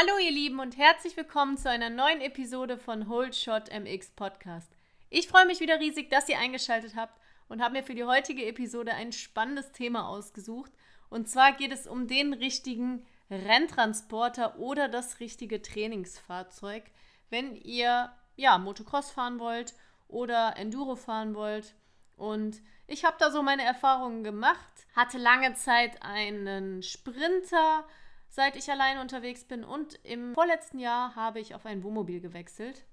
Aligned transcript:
Hallo 0.00 0.16
ihr 0.18 0.30
Lieben 0.30 0.60
und 0.60 0.78
herzlich 0.78 1.14
willkommen 1.18 1.58
zu 1.58 1.68
einer 1.68 1.90
neuen 1.90 2.22
Episode 2.22 2.78
von 2.78 3.10
Hold 3.10 3.36
Shot 3.36 3.68
MX 3.68 4.12
Podcast. 4.12 4.72
Ich 5.10 5.28
freue 5.28 5.44
mich 5.44 5.60
wieder 5.60 5.78
riesig, 5.78 6.08
dass 6.08 6.26
ihr 6.30 6.38
eingeschaltet 6.38 6.96
habt 6.96 7.20
und 7.50 7.60
habe 7.60 7.74
mir 7.74 7.82
für 7.82 7.94
die 7.94 8.04
heutige 8.04 8.46
Episode 8.46 8.94
ein 8.94 9.12
spannendes 9.12 9.72
Thema 9.72 10.08
ausgesucht. 10.08 10.72
Und 11.10 11.28
zwar 11.28 11.52
geht 11.52 11.70
es 11.70 11.86
um 11.86 12.06
den 12.06 12.32
richtigen 12.32 13.06
Renntransporter 13.30 14.58
oder 14.58 14.88
das 14.88 15.20
richtige 15.20 15.60
Trainingsfahrzeug, 15.60 16.84
wenn 17.28 17.54
ihr 17.56 18.10
ja 18.36 18.56
Motocross 18.56 19.10
fahren 19.10 19.38
wollt 19.38 19.74
oder 20.08 20.56
Enduro 20.56 20.96
fahren 20.96 21.34
wollt. 21.34 21.74
Und 22.16 22.62
ich 22.86 23.04
habe 23.04 23.16
da 23.18 23.30
so 23.30 23.42
meine 23.42 23.64
Erfahrungen 23.64 24.24
gemacht, 24.24 24.86
hatte 24.96 25.18
lange 25.18 25.52
Zeit 25.56 26.02
einen 26.02 26.82
Sprinter, 26.82 27.84
seit 28.30 28.56
ich 28.56 28.70
alleine 28.70 29.00
unterwegs 29.00 29.44
bin. 29.44 29.64
Und 29.64 29.98
im 30.04 30.34
vorletzten 30.34 30.78
Jahr 30.78 31.14
habe 31.16 31.40
ich 31.40 31.54
auf 31.54 31.66
ein 31.66 31.82
Wohnmobil 31.82 32.20
gewechselt. 32.20 32.86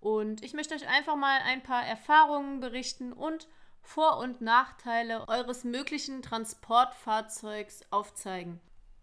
Und 0.00 0.42
ich 0.42 0.54
möchte 0.54 0.74
euch 0.74 0.88
einfach 0.88 1.16
mal 1.16 1.40
ein 1.44 1.62
paar 1.62 1.84
Erfahrungen 1.84 2.60
berichten 2.60 3.12
und 3.12 3.48
Vor- 3.82 4.18
und 4.18 4.40
Nachteile 4.40 5.28
eures 5.28 5.64
möglichen 5.64 6.22
Transportfahrzeugs 6.22 7.82
aufzeigen. 7.90 8.60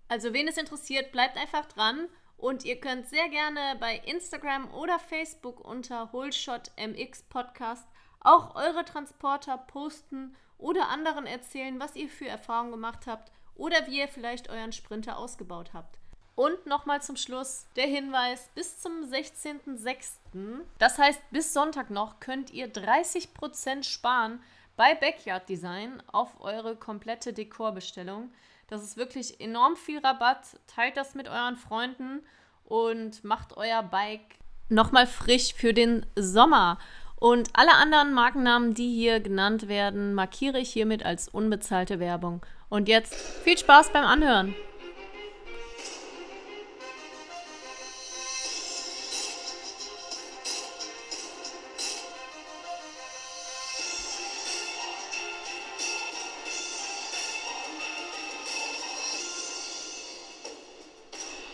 Also 0.08 0.34
wen 0.34 0.48
es 0.48 0.58
interessiert, 0.58 1.12
bleibt 1.12 1.38
einfach 1.38 1.66
dran 1.66 2.08
und 2.38 2.66
ihr 2.66 2.80
könnt 2.80 3.08
sehr 3.08 3.30
gerne 3.30 3.78
bei 3.80 3.98
Instagram 4.06 4.74
oder 4.74 5.00
Facebook 5.00 5.60
unter 5.62 6.12
HolshotMX 6.12 7.24
Podcast 7.24 7.88
auch 8.20 8.56
eure 8.56 8.86
Transporter 8.86 9.58
posten 9.58 10.36
oder 10.58 10.90
anderen 10.90 11.26
erzählen, 11.26 11.80
was 11.80 11.96
ihr 11.96 12.10
für 12.10 12.28
Erfahrungen 12.28 12.72
gemacht 12.72 13.08
habt 13.08 13.32
oder 13.56 13.88
wie 13.88 14.00
ihr 14.00 14.08
vielleicht 14.08 14.50
euren 14.50 14.72
Sprinter 14.72 15.18
ausgebaut 15.18 15.72
habt. 15.74 15.98
Und 16.36 16.66
nochmal 16.66 17.02
zum 17.02 17.16
Schluss 17.16 17.68
der 17.76 17.86
Hinweis, 17.86 18.50
bis 18.56 18.80
zum 18.80 19.04
16.06., 19.04 20.62
das 20.80 20.98
heißt 20.98 21.22
bis 21.30 21.54
Sonntag 21.54 21.92
noch, 21.92 22.20
könnt 22.20 22.52
ihr 22.52 22.72
30% 22.72 23.84
sparen 23.84 24.42
bei 24.76 24.96
Backyard 24.96 25.48
Design 25.48 26.02
auf 26.12 26.42
eure 26.42 26.76
komplette 26.76 27.34
Dekorbestellung. 27.34 28.32
Das 28.68 28.82
ist 28.82 28.98
wirklich 28.98 29.40
enorm 29.40 29.76
viel 29.76 30.00
Rabatt. 30.00 30.60
Teilt 30.66 30.98
das 30.98 31.14
mit 31.14 31.28
euren 31.28 31.58
Freunden 31.58 32.26
und 32.66 33.24
macht 33.24 33.56
euer 33.56 33.84
Bike 33.84 34.40
nochmal 34.70 35.06
frisch 35.06 35.54
für 35.54 35.74
den 35.74 36.06
Sommer. 36.16 36.80
Und 37.18 37.50
alle 37.54 37.74
anderen 37.76 38.14
Markennamen, 38.14 38.74
die 38.74 38.94
hier 38.94 39.20
genannt 39.20 39.68
werden, 39.68 40.14
markiere 40.14 40.60
ich 40.60 40.74
hiermit 40.74 41.06
als 41.06 41.30
unbezahlte 41.30 42.00
Werbung. 42.00 42.46
Und 42.74 42.90
jetzt 42.90 43.14
viel 43.14 43.56
Spaß 43.56 43.92
beim 43.92 44.04
Anhören. 44.04 44.56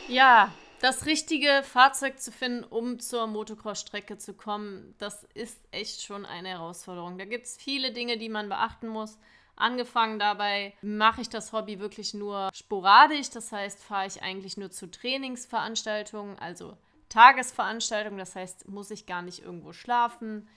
Ja, 0.08 0.54
das 0.80 1.06
richtige 1.06 1.64
Fahrzeug 1.64 2.22
zu 2.22 2.32
finden, 2.32 2.64
um 2.64 3.02
zur 3.02 3.28
Motocross-Strecke 3.28 4.18
zu 4.18 4.34
kommen, 4.34 4.96
das 5.00 5.26
ist 5.34 5.60
echt 5.72 6.02
schon 6.02 6.26
eine 6.26 6.48
Herausforderung. 6.48 7.18
Da 7.18 7.26
gibt 7.26 7.46
es 7.46 7.58
viele 7.58 7.92
Dinge, 7.92 8.18
die 8.18 8.30
man 8.30 8.48
beachten 8.48 8.88
muss. 8.88 9.18
Angefangen 9.60 10.20
dabei 10.20 10.74
mache 10.82 11.20
ich 11.20 11.28
das 11.28 11.52
Hobby 11.52 11.80
wirklich 11.80 12.14
nur 12.14 12.50
sporadisch. 12.54 13.30
Das 13.30 13.52
heißt, 13.52 13.84
fahre 13.84 14.08
ich 14.08 14.24
eigentlich 14.24 14.56
nur 14.56 14.72
zu 14.72 14.90
Trainingsveranstaltungen, 14.90 16.40
also 16.40 16.78
Tagesveranstaltungen. 17.10 18.18
Das 18.18 18.38
heißt, 18.38 18.70
muss 18.70 18.90
ich 18.90 19.06
gar 19.06 19.22
nicht 19.22 19.44
irgendwo 19.44 19.74
schlafen. 19.74 20.48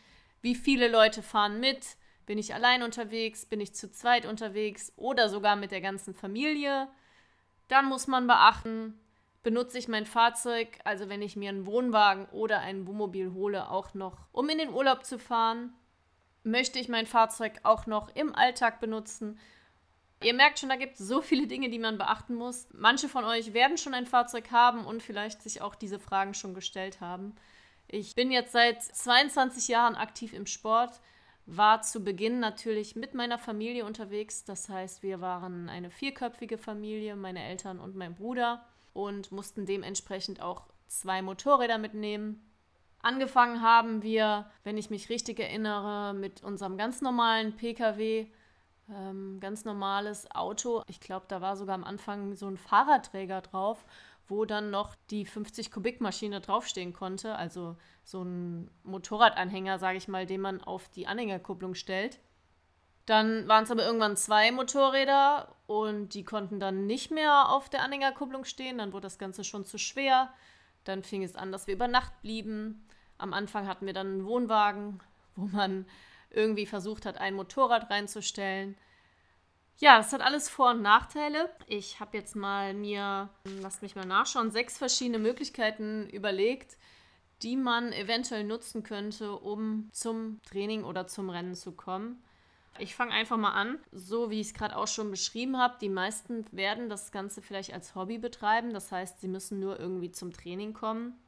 Wie 0.41 0.55
viele 0.55 0.87
Leute 0.87 1.21
fahren 1.21 1.59
mit? 1.59 1.97
Bin 2.27 2.39
ich 2.39 2.55
allein 2.55 2.85
unterwegs? 2.85 3.45
Bin 3.45 3.61
ich 3.61 3.75
zu 3.75 3.91
zweit 3.91 4.25
unterwegs? 4.25 4.93
Oder 4.95 5.29
sogar 5.29 5.57
mit 5.57 5.73
der 5.73 5.81
ganzen 5.81 6.15
Familie? 6.15 6.87
Dann 7.67 7.87
muss 7.87 8.07
man 8.07 8.29
beachten, 8.29 9.01
benutze 9.43 9.79
ich 9.79 9.89
mein 9.89 10.07
Fahrzeug, 10.07 10.79
also 10.85 11.09
wenn 11.09 11.23
ich 11.23 11.35
mir 11.35 11.49
einen 11.49 11.67
Wohnwagen 11.67 12.27
oder 12.27 12.61
ein 12.61 12.87
Wohnmobil 12.87 13.33
hole, 13.33 13.69
auch 13.69 13.95
noch, 13.95 14.29
um 14.31 14.49
in 14.49 14.59
den 14.59 14.73
Urlaub 14.73 15.05
zu 15.05 15.19
fahren 15.19 15.73
möchte 16.45 16.79
ich 16.79 16.89
mein 16.89 17.07
Fahrzeug 17.07 17.61
auch 17.63 17.87
noch 17.87 18.15
im 18.15 18.35
Alltag 18.35 18.81
benutzen. 18.81 19.39
Ihr 20.23 20.35
merkt 20.35 20.59
schon, 20.59 20.69
da 20.69 20.77
gibt 20.77 20.95
es 20.95 21.07
so 21.07 21.21
viele 21.21 21.47
Dinge, 21.47 21.69
die 21.69 21.79
man 21.79 21.99
beachten 21.99 22.35
muss. 22.35 22.69
Manche 22.73 23.09
von 23.09 23.25
euch 23.25 23.55
werden 23.55 23.77
schon 23.77 23.95
ein 23.95 24.07
Fahrzeug 24.07 24.51
haben 24.53 24.85
und 24.85 25.03
vielleicht 25.03 25.43
sich 25.43 25.61
auch 25.63 25.75
diese 25.75 25.99
Fragen 25.99 26.35
schon 26.35 26.55
gestellt 26.55 27.01
haben. 27.01 27.35
Ich 27.89 28.15
bin 28.15 28.31
jetzt 28.31 28.53
seit 28.53 28.83
22 28.83 29.69
Jahren 29.69 29.97
aktiv 29.97 30.33
im 30.33 30.47
Sport, 30.47 31.01
war 31.47 31.83
zu 31.83 32.05
Beginn 32.05 32.39
natürlich 32.39 32.95
mit 32.95 33.15
meiner 33.15 33.39
Familie 33.39 33.85
unterwegs. 33.85 34.45
Das 34.45 34.69
heißt, 34.69 35.03
wir 35.03 35.21
waren 35.21 35.69
eine 35.69 35.91
vierköpfige 35.91 36.57
Familie, 36.57 37.17
meine 37.17 37.43
Eltern 37.43 37.81
und 37.81 37.97
mein 37.97 38.15
Bruder 38.15 38.65
und 38.93 39.33
mussten 39.33 39.67
dementsprechend 39.67 40.41
auch 40.41 40.67
zwei 40.87 41.21
Motorräder 41.21 41.79
mitnehmen. 41.79 42.41
Angefangen 43.03 43.63
haben 43.63 44.03
wir, 44.03 44.51
wenn 44.63 44.79
ich 44.79 44.89
mich 44.89 45.09
richtig 45.09 45.41
erinnere, 45.41 46.15
mit 46.15 46.43
unserem 46.45 46.79
ganz 46.79 47.03
normalen 47.03 47.57
Pkw, 47.57 48.27
ähm, 48.89 49.39
ganz 49.41 49.65
normales 49.65 50.31
Auto. 50.31 50.83
Ich 50.87 51.01
glaube, 51.01 51.27
da 51.29 51.41
war 51.41 51.57
sogar 51.57 51.75
am 51.75 51.85
Anfang 51.85 52.35
so 52.35 52.47
ein 52.47 52.57
Fahrradträger 52.57 53.41
drauf, 53.41 53.85
wo 54.29 54.45
dann 54.45 54.71
noch 54.71 54.95
die 55.11 55.27
50 55.27 55.73
Kubik 55.73 56.01
Maschine 56.01 56.41
draufstehen 56.41 56.93
konnte, 56.93 57.35
also 57.35 57.77
so 58.05 58.23
ein 58.23 58.71
Motorradanhänger, 58.85 59.81
sage 59.81 59.99
ich 59.99 60.07
mal, 60.07 60.25
den 60.25 60.41
man 60.41 60.61
auf 60.61 60.89
die 60.89 61.09
Anhängerkupplung 61.09 61.75
stellt. 61.75 62.21
Dann 63.07 63.49
waren 63.49 63.65
es 63.65 63.71
aber 63.73 63.85
irgendwann 63.85 64.17
zwei 64.17 64.53
Motorräder 64.53 65.57
und 65.67 66.15
die 66.15 66.25
konnten 66.25 66.61
dann 66.61 66.87
nicht 66.87 67.11
mehr 67.11 67.49
auf 67.51 67.69
der 67.69 67.83
Anhängerkupplung 67.83 68.45
stehen. 68.45 68.79
Dann 68.79 68.93
wurde 68.93 69.03
das 69.03 69.19
Ganze 69.19 69.43
schon 69.43 69.65
zu 69.65 69.77
schwer. 69.77 70.33
Dann 70.85 71.03
fing 71.03 71.25
es 71.25 71.35
an, 71.35 71.51
dass 71.51 71.67
wir 71.67 71.75
über 71.75 71.89
Nacht 71.89 72.23
blieben. 72.23 72.87
Am 73.23 73.33
Anfang 73.33 73.69
hatten 73.69 73.87
wir 73.87 73.93
dann 73.93 74.09
einen 74.09 74.27
Wohnwagen, 74.27 75.01
wo 75.37 75.47
man 75.47 75.87
irgendwie 76.31 76.67
versucht 76.67 77.07
hat, 77.07 77.19
ein 77.19 77.35
Motorrad 77.35 77.89
reinzustellen. 77.89 78.77
Ja, 79.79 79.97
das 79.97 80.13
hat 80.13 80.21
alles 80.23 80.49
Vor- 80.49 80.73
und 80.73 80.83
Nachteile. 80.83 81.49
Ich 81.67 82.01
habe 82.01 82.17
jetzt 82.17 82.35
mal 82.35 82.75
mir, 82.75 83.31
lasst 83.61 83.83
mich 83.83 83.95
mal 83.95 84.07
nachschauen, 84.07 84.51
sechs 84.51 84.77
verschiedene 84.77 85.21
Möglichkeiten 85.21 86.09
überlegt, 86.11 86.77
die 87.43 87.57
man 87.57 87.93
eventuell 87.93 88.45
nutzen 88.45 88.83
könnte, 88.83 89.37
um 89.37 89.89
zum 89.93 90.41
Training 90.43 90.83
oder 90.83 91.07
zum 91.07 91.31
Rennen 91.31 91.55
zu 91.55 91.73
kommen. 91.73 92.23
Ich 92.79 92.95
fange 92.97 93.13
einfach 93.13 93.37
mal 93.37 93.53
an, 93.53 93.79
so 93.93 94.31
wie 94.31 94.41
ich 94.41 94.49
es 94.49 94.55
gerade 94.55 94.77
auch 94.77 94.89
schon 94.89 95.11
beschrieben 95.11 95.59
habe. 95.59 95.77
Die 95.81 95.89
meisten 95.89 96.45
werden 96.53 96.89
das 96.89 97.13
Ganze 97.13 97.41
vielleicht 97.43 97.73
als 97.73 97.95
Hobby 97.95 98.19
betreiben. 98.19 98.73
Das 98.73 98.91
heißt, 98.91 99.21
sie 99.21 99.29
müssen 99.29 99.61
nur 99.61 99.79
irgendwie 99.79 100.11
zum 100.11 100.33
Training 100.33 100.73
kommen. 100.73 101.22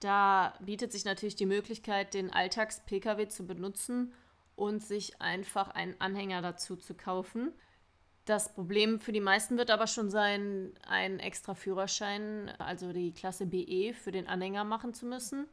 Da 0.00 0.54
bietet 0.60 0.92
sich 0.92 1.04
natürlich 1.04 1.36
die 1.36 1.46
Möglichkeit, 1.46 2.14
den 2.14 2.32
Alltags-Pkw 2.32 3.28
zu 3.28 3.46
benutzen 3.46 4.12
und 4.56 4.82
sich 4.82 5.20
einfach 5.20 5.68
einen 5.68 5.94
Anhänger 6.00 6.42
dazu 6.42 6.76
zu 6.76 6.94
kaufen. 6.94 7.52
Das 8.24 8.52
Problem 8.52 9.00
für 9.00 9.12
die 9.12 9.20
meisten 9.20 9.58
wird 9.58 9.70
aber 9.70 9.86
schon 9.86 10.10
sein, 10.10 10.72
einen 10.86 11.18
extra 11.18 11.54
Führerschein, 11.54 12.50
also 12.58 12.92
die 12.92 13.12
Klasse 13.12 13.46
BE, 13.46 13.92
für 13.92 14.12
den 14.12 14.26
Anhänger 14.26 14.64
machen 14.64 14.94
zu 14.94 15.04
müssen, 15.06 15.46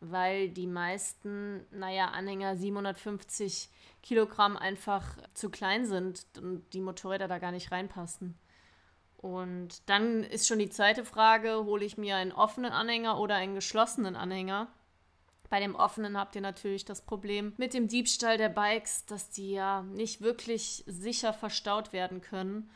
weil 0.00 0.48
die 0.48 0.66
meisten, 0.66 1.64
naja, 1.70 2.06
Anhänger 2.08 2.56
750 2.56 3.68
Kilogramm 4.02 4.56
einfach 4.56 5.16
zu 5.32 5.48
klein 5.48 5.86
sind 5.86 6.26
und 6.38 6.64
die 6.72 6.80
Motorräder 6.80 7.28
da 7.28 7.38
gar 7.38 7.52
nicht 7.52 7.70
reinpassen. 7.70 8.34
Und 9.22 9.88
dann 9.88 10.24
ist 10.24 10.48
schon 10.48 10.58
die 10.58 10.68
zweite 10.68 11.04
Frage, 11.04 11.64
hole 11.64 11.84
ich 11.84 11.96
mir 11.96 12.16
einen 12.16 12.32
offenen 12.32 12.72
Anhänger 12.72 13.18
oder 13.18 13.36
einen 13.36 13.54
geschlossenen 13.54 14.16
Anhänger? 14.16 14.66
Bei 15.48 15.60
dem 15.60 15.76
offenen 15.76 16.18
habt 16.18 16.34
ihr 16.34 16.40
natürlich 16.40 16.84
das 16.84 17.02
Problem 17.02 17.52
mit 17.56 17.72
dem 17.72 17.86
Diebstahl 17.86 18.36
der 18.36 18.48
Bikes, 18.48 19.06
dass 19.06 19.30
die 19.30 19.52
ja 19.52 19.82
nicht 19.82 20.22
wirklich 20.22 20.82
sicher 20.86 21.32
verstaut 21.32 21.92
werden 21.92 22.20
können. 22.20 22.70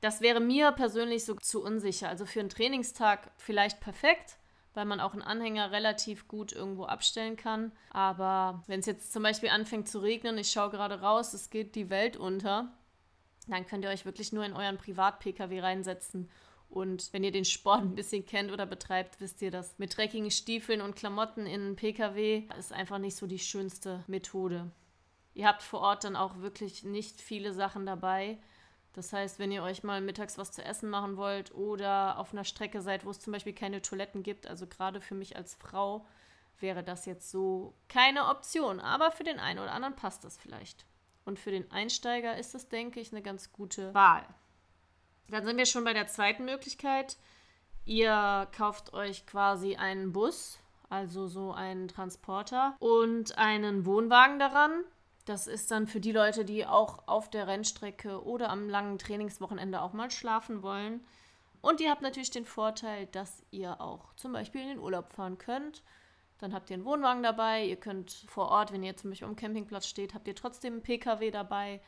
Das 0.00 0.20
wäre 0.22 0.40
mir 0.40 0.72
persönlich 0.72 1.24
so 1.24 1.34
zu 1.34 1.62
unsicher. 1.62 2.08
Also 2.08 2.24
für 2.24 2.40
einen 2.40 2.48
Trainingstag 2.48 3.30
vielleicht 3.36 3.80
perfekt, 3.80 4.38
weil 4.72 4.86
man 4.86 5.00
auch 5.00 5.12
einen 5.12 5.22
Anhänger 5.22 5.72
relativ 5.72 6.26
gut 6.26 6.52
irgendwo 6.52 6.84
abstellen 6.84 7.36
kann. 7.36 7.72
Aber 7.90 8.62
wenn 8.66 8.80
es 8.80 8.86
jetzt 8.86 9.12
zum 9.12 9.24
Beispiel 9.24 9.50
anfängt 9.50 9.88
zu 9.88 9.98
regnen, 9.98 10.38
ich 10.38 10.50
schaue 10.50 10.70
gerade 10.70 11.00
raus, 11.00 11.34
es 11.34 11.50
geht 11.50 11.74
die 11.74 11.90
Welt 11.90 12.16
unter, 12.16 12.72
dann 13.50 13.66
könnt 13.66 13.84
ihr 13.84 13.90
euch 13.90 14.04
wirklich 14.04 14.32
nur 14.32 14.44
in 14.44 14.52
euren 14.52 14.78
Privat-Pkw 14.78 15.60
reinsetzen. 15.60 16.30
Und 16.68 17.12
wenn 17.12 17.24
ihr 17.24 17.32
den 17.32 17.44
Sport 17.44 17.82
ein 17.82 17.94
bisschen 17.94 18.24
kennt 18.24 18.50
oder 18.50 18.64
betreibt, 18.64 19.20
wisst 19.20 19.42
ihr, 19.42 19.50
dass 19.50 19.78
mit 19.78 19.96
dreckigen 19.96 20.30
Stiefeln 20.30 20.80
und 20.80 20.96
Klamotten 20.96 21.46
in 21.46 21.60
einen 21.60 21.76
Pkw 21.76 22.44
ist 22.58 22.72
einfach 22.72 22.98
nicht 22.98 23.16
so 23.16 23.26
die 23.26 23.38
schönste 23.38 24.04
Methode. 24.06 24.70
Ihr 25.34 25.46
habt 25.46 25.62
vor 25.62 25.80
Ort 25.80 26.04
dann 26.04 26.16
auch 26.16 26.38
wirklich 26.38 26.84
nicht 26.84 27.20
viele 27.20 27.52
Sachen 27.52 27.84
dabei. 27.84 28.38
Das 28.94 29.12
heißt, 29.12 29.38
wenn 29.38 29.52
ihr 29.52 29.62
euch 29.62 29.82
mal 29.82 30.00
mittags 30.00 30.36
was 30.38 30.52
zu 30.52 30.62
essen 30.64 30.90
machen 30.90 31.16
wollt 31.16 31.54
oder 31.54 32.18
auf 32.18 32.32
einer 32.32 32.44
Strecke 32.44 32.82
seid, 32.82 33.04
wo 33.04 33.10
es 33.10 33.20
zum 33.20 33.32
Beispiel 33.32 33.54
keine 33.54 33.80
Toiletten 33.80 34.22
gibt, 34.22 34.46
also 34.46 34.66
gerade 34.66 35.00
für 35.00 35.14
mich 35.14 35.36
als 35.36 35.54
Frau 35.54 36.06
wäre 36.58 36.82
das 36.82 37.06
jetzt 37.06 37.30
so 37.30 37.74
keine 37.88 38.28
Option, 38.28 38.80
aber 38.80 39.10
für 39.10 39.24
den 39.24 39.40
einen 39.40 39.58
oder 39.58 39.72
anderen 39.72 39.96
passt 39.96 40.24
das 40.24 40.38
vielleicht. 40.38 40.84
Und 41.24 41.38
für 41.38 41.50
den 41.50 41.70
Einsteiger 41.70 42.36
ist 42.36 42.54
das, 42.54 42.68
denke 42.68 43.00
ich, 43.00 43.12
eine 43.12 43.22
ganz 43.22 43.52
gute 43.52 43.94
Wahl. 43.94 44.24
Dann 45.28 45.44
sind 45.44 45.56
wir 45.56 45.66
schon 45.66 45.84
bei 45.84 45.92
der 45.92 46.08
zweiten 46.08 46.44
Möglichkeit. 46.44 47.16
Ihr 47.84 48.48
kauft 48.56 48.92
euch 48.92 49.26
quasi 49.26 49.76
einen 49.76 50.12
Bus, 50.12 50.58
also 50.88 51.26
so 51.26 51.52
einen 51.52 51.88
Transporter 51.88 52.76
und 52.80 53.38
einen 53.38 53.86
Wohnwagen 53.86 54.38
daran. 54.38 54.84
Das 55.24 55.46
ist 55.46 55.70
dann 55.70 55.86
für 55.86 56.00
die 56.00 56.12
Leute, 56.12 56.44
die 56.44 56.66
auch 56.66 57.06
auf 57.06 57.30
der 57.30 57.46
Rennstrecke 57.46 58.24
oder 58.24 58.50
am 58.50 58.68
langen 58.68 58.98
Trainingswochenende 58.98 59.80
auch 59.80 59.92
mal 59.92 60.10
schlafen 60.10 60.62
wollen. 60.62 61.00
Und 61.60 61.80
ihr 61.80 61.90
habt 61.90 62.02
natürlich 62.02 62.32
den 62.32 62.44
Vorteil, 62.44 63.06
dass 63.06 63.44
ihr 63.52 63.80
auch 63.80 64.14
zum 64.16 64.32
Beispiel 64.32 64.62
in 64.62 64.68
den 64.68 64.78
Urlaub 64.80 65.10
fahren 65.10 65.38
könnt. 65.38 65.82
Dann 66.42 66.54
habt 66.54 66.70
ihr 66.70 66.74
einen 66.74 66.84
Wohnwagen 66.84 67.22
dabei. 67.22 67.64
Ihr 67.64 67.76
könnt 67.76 68.10
vor 68.26 68.48
Ort, 68.48 68.72
wenn 68.72 68.82
ihr 68.82 68.96
zum 68.96 69.10
Beispiel 69.10 69.28
am 69.28 69.36
Campingplatz 69.36 69.86
steht, 69.86 70.12
habt 70.12 70.26
ihr 70.26 70.34
trotzdem 70.34 70.72
einen 70.72 70.82
PKW 70.82 71.30
dabei. 71.30 71.80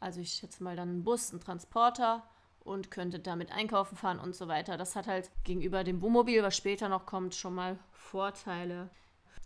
Also 0.00 0.20
ich 0.20 0.32
schätze 0.32 0.64
mal 0.64 0.74
dann 0.74 0.88
einen 0.88 1.04
Bus, 1.04 1.30
einen 1.30 1.40
Transporter 1.40 2.28
und 2.58 2.90
könntet 2.90 3.28
damit 3.28 3.52
einkaufen 3.52 3.96
fahren 3.96 4.18
und 4.18 4.34
so 4.34 4.48
weiter. 4.48 4.76
Das 4.76 4.96
hat 4.96 5.06
halt 5.06 5.30
gegenüber 5.44 5.84
dem 5.84 6.02
Wohnmobil, 6.02 6.42
was 6.42 6.56
später 6.56 6.88
noch 6.88 7.06
kommt, 7.06 7.36
schon 7.36 7.54
mal 7.54 7.78
Vorteile. 7.92 8.90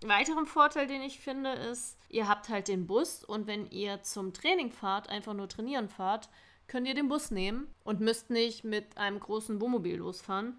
Weiteren 0.02 0.46
Vorteil, 0.46 0.86
den 0.86 1.02
ich 1.02 1.20
finde, 1.20 1.52
ist, 1.52 1.98
ihr 2.08 2.26
habt 2.26 2.48
halt 2.48 2.68
den 2.68 2.86
Bus 2.86 3.22
und 3.24 3.46
wenn 3.46 3.66
ihr 3.70 4.02
zum 4.02 4.32
Training 4.32 4.72
fahrt, 4.72 5.10
einfach 5.10 5.34
nur 5.34 5.48
trainieren 5.48 5.90
fahrt, 5.90 6.30
könnt 6.68 6.88
ihr 6.88 6.94
den 6.94 7.08
Bus 7.08 7.30
nehmen 7.30 7.68
und 7.84 8.00
müsst 8.00 8.30
nicht 8.30 8.64
mit 8.64 8.96
einem 8.96 9.20
großen 9.20 9.60
Wohnmobil 9.60 9.96
losfahren. 9.96 10.56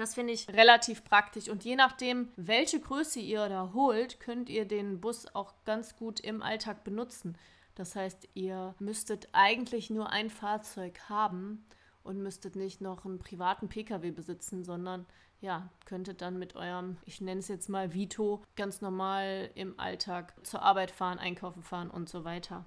Das 0.00 0.14
finde 0.14 0.32
ich 0.32 0.48
relativ 0.48 1.04
praktisch 1.04 1.50
und 1.50 1.62
je 1.62 1.76
nachdem, 1.76 2.30
welche 2.36 2.80
Größe 2.80 3.20
ihr 3.20 3.46
da 3.50 3.72
holt, 3.74 4.18
könnt 4.18 4.48
ihr 4.48 4.64
den 4.64 4.98
Bus 4.98 5.26
auch 5.34 5.52
ganz 5.66 5.94
gut 5.94 6.20
im 6.20 6.42
Alltag 6.42 6.84
benutzen. 6.84 7.36
Das 7.74 7.96
heißt, 7.96 8.30
ihr 8.32 8.74
müsstet 8.78 9.28
eigentlich 9.32 9.90
nur 9.90 10.08
ein 10.08 10.30
Fahrzeug 10.30 10.98
haben 11.10 11.66
und 12.02 12.22
müsstet 12.22 12.56
nicht 12.56 12.80
noch 12.80 13.04
einen 13.04 13.18
privaten 13.18 13.68
Pkw 13.68 14.10
besitzen, 14.10 14.64
sondern 14.64 15.04
ja, 15.42 15.68
könntet 15.84 16.22
dann 16.22 16.38
mit 16.38 16.56
eurem, 16.56 16.96
ich 17.04 17.20
nenne 17.20 17.40
es 17.40 17.48
jetzt 17.48 17.68
mal 17.68 17.92
Vito, 17.92 18.42
ganz 18.56 18.80
normal 18.80 19.50
im 19.54 19.78
Alltag 19.78 20.32
zur 20.46 20.62
Arbeit 20.62 20.92
fahren, 20.92 21.18
einkaufen 21.18 21.62
fahren 21.62 21.90
und 21.90 22.08
so 22.08 22.24
weiter. 22.24 22.64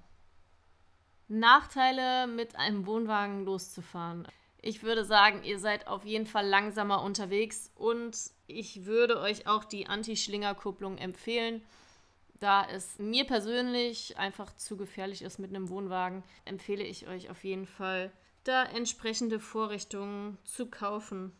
Nachteile 1.26 2.28
mit 2.28 2.54
einem 2.54 2.86
Wohnwagen 2.86 3.44
loszufahren. 3.44 4.28
Ich 4.66 4.82
würde 4.82 5.04
sagen, 5.04 5.42
ihr 5.44 5.58
seid 5.58 5.88
auf 5.88 6.06
jeden 6.06 6.24
Fall 6.24 6.46
langsamer 6.46 7.02
unterwegs 7.02 7.70
und 7.74 8.16
ich 8.46 8.86
würde 8.86 9.20
euch 9.20 9.46
auch 9.46 9.62
die 9.62 9.88
Anti-Schlinger-Kupplung 9.88 10.96
empfehlen. 10.96 11.60
Da 12.40 12.66
es 12.66 12.98
mir 12.98 13.26
persönlich 13.26 14.16
einfach 14.16 14.56
zu 14.56 14.78
gefährlich 14.78 15.20
ist 15.20 15.38
mit 15.38 15.50
einem 15.50 15.68
Wohnwagen, 15.68 16.22
empfehle 16.46 16.82
ich 16.82 17.06
euch 17.06 17.28
auf 17.28 17.44
jeden 17.44 17.66
Fall, 17.66 18.10
da 18.44 18.64
entsprechende 18.64 19.38
Vorrichtungen 19.38 20.38
zu 20.44 20.64
kaufen. 20.64 21.32